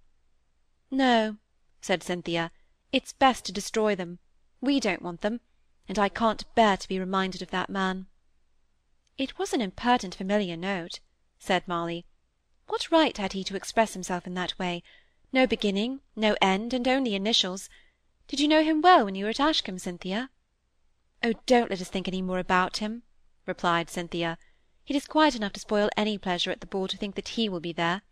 "No," 0.92 1.38
said 1.80 2.04
Cynthia, 2.04 2.52
"it's 2.92 3.14
best 3.14 3.46
to 3.46 3.54
destroy 3.54 3.96
them. 3.96 4.20
We 4.60 4.82
don't 4.82 5.02
want 5.02 5.22
them, 5.22 5.40
and 5.88 5.98
I 5.98 6.10
can't 6.10 6.44
bear 6.56 6.76
to 6.76 6.88
be 6.90 7.00
reminded 7.00 7.42
of 7.42 7.52
that 7.52 7.70
man." 7.70 8.08
"It 9.20 9.40
was 9.40 9.52
an 9.52 9.62
impertinent 9.62 10.14
familiar 10.14 10.56
note," 10.56 11.00
said 11.40 11.68
Molly. 11.68 12.06
"What 12.68 12.92
right 12.92 13.18
had 13.18 13.34
he 13.34 13.44
to 13.46 13.56
express 13.56 13.94
himself 13.94 14.28
in 14.28 14.36
that 14.36 14.60
way? 14.60 14.84
No 15.34 15.48
beginning, 15.48 16.02
no 16.16 16.36
end, 16.40 16.72
and 16.72 16.88
only 16.88 17.16
initials. 17.16 17.68
Did 18.28 18.40
you 18.40 18.48
know 18.48 18.64
him 18.64 18.80
well 18.80 19.06
when 19.06 19.16
you 19.16 19.24
were 19.26 19.32
at 19.32 19.40
Ashcombe, 19.40 19.80
Cynthia?" 19.80 20.30
"Oh, 21.24 21.34
don't 21.48 21.72
let 21.72 21.82
us 21.82 21.90
think 21.90 22.08
any 22.08 22.22
more 22.22 22.38
about 22.38 22.78
him," 22.78 23.02
replied 23.48 23.90
Cynthia. 23.90 24.38
"It 24.86 24.96
is 24.96 25.08
quite 25.08 25.34
enough 25.34 25.54
to 25.54 25.60
spoil 25.60 25.90
any 25.98 26.20
pleasure 26.20 26.52
at 26.52 26.62
the 26.62 26.68
ball 26.68 26.88
to 26.88 26.96
think 26.96 27.16
that 27.16 27.30
he 27.30 27.50
will 27.50 27.60
be 27.60 27.74
there. 27.74 28.04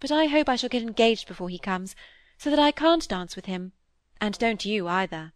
But 0.00 0.10
I 0.10 0.26
hope 0.26 0.48
I 0.48 0.56
shall 0.56 0.68
get 0.68 0.82
engaged 0.82 1.28
before 1.28 1.48
he 1.48 1.60
comes, 1.60 1.94
so 2.38 2.50
that 2.50 2.58
I 2.58 2.72
can't 2.72 3.06
dance 3.06 3.36
with 3.36 3.44
him, 3.46 3.72
and 4.20 4.36
don't 4.38 4.64
you 4.64 4.88
either." 4.88 5.32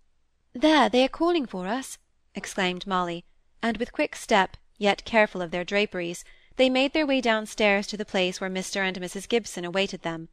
"There, 0.54 0.88
they 0.88 1.04
are 1.04 1.08
calling 1.08 1.46
for 1.46 1.68
us!" 1.68 1.98
exclaimed 2.34 2.84
Molly, 2.84 3.24
and 3.62 3.76
with 3.76 3.92
quick 3.92 4.16
step, 4.16 4.56
yet 4.78 5.04
careful 5.04 5.42
of 5.42 5.50
their 5.50 5.64
draperies, 5.64 6.24
they 6.56 6.70
made 6.70 6.92
their 6.92 7.06
way 7.06 7.20
downstairs 7.20 7.86
to 7.88 7.96
the 7.96 8.04
place 8.04 8.40
where 8.40 8.48
Mr. 8.50 8.80
and 8.80 8.98
Mrs. 8.98 9.28
Gibson 9.28 9.64
awaited 9.64 10.02
them. 10.02 10.28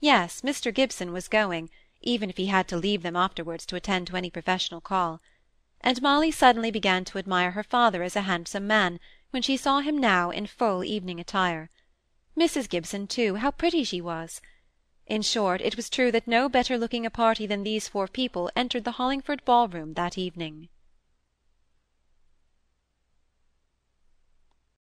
Yes, 0.00 0.40
Mr. 0.40 0.72
Gibson 0.72 1.12
was 1.12 1.28
going, 1.28 1.68
even 2.00 2.30
if 2.30 2.38
he 2.38 2.46
had 2.46 2.66
to 2.68 2.76
leave 2.76 3.02
them 3.02 3.16
afterwards 3.16 3.66
to 3.66 3.76
attend 3.76 4.06
to 4.06 4.16
any 4.16 4.30
professional 4.30 4.80
call 4.80 5.20
and 5.80 6.02
Molly 6.02 6.30
suddenly 6.30 6.70
began 6.70 7.04
to 7.06 7.18
admire 7.18 7.52
her 7.52 7.62
father 7.62 8.02
as 8.02 8.14
a 8.14 8.22
handsome 8.22 8.66
man, 8.66 9.00
when 9.30 9.42
she 9.42 9.56
saw 9.56 9.80
him 9.80 9.96
now 9.96 10.30
in 10.30 10.46
full 10.46 10.84
evening 10.84 11.18
attire. 11.18 11.70
Mrs. 12.36 12.68
Gibson, 12.68 13.06
too, 13.06 13.36
how 13.36 13.50
pretty 13.50 13.82
she 13.82 14.00
was! 14.00 14.42
In 15.06 15.22
short, 15.22 15.60
it 15.60 15.76
was 15.76 15.88
true 15.88 16.12
that 16.12 16.28
no 16.28 16.48
better 16.48 16.76
looking 16.76 17.06
a 17.06 17.10
party 17.10 17.46
than 17.46 17.62
these 17.62 17.88
four 17.88 18.06
people 18.06 18.50
entered 18.54 18.84
the 18.84 18.92
Hollingford 18.92 19.44
ball-room 19.44 19.94
that 19.94 20.18
evening. 20.18 20.68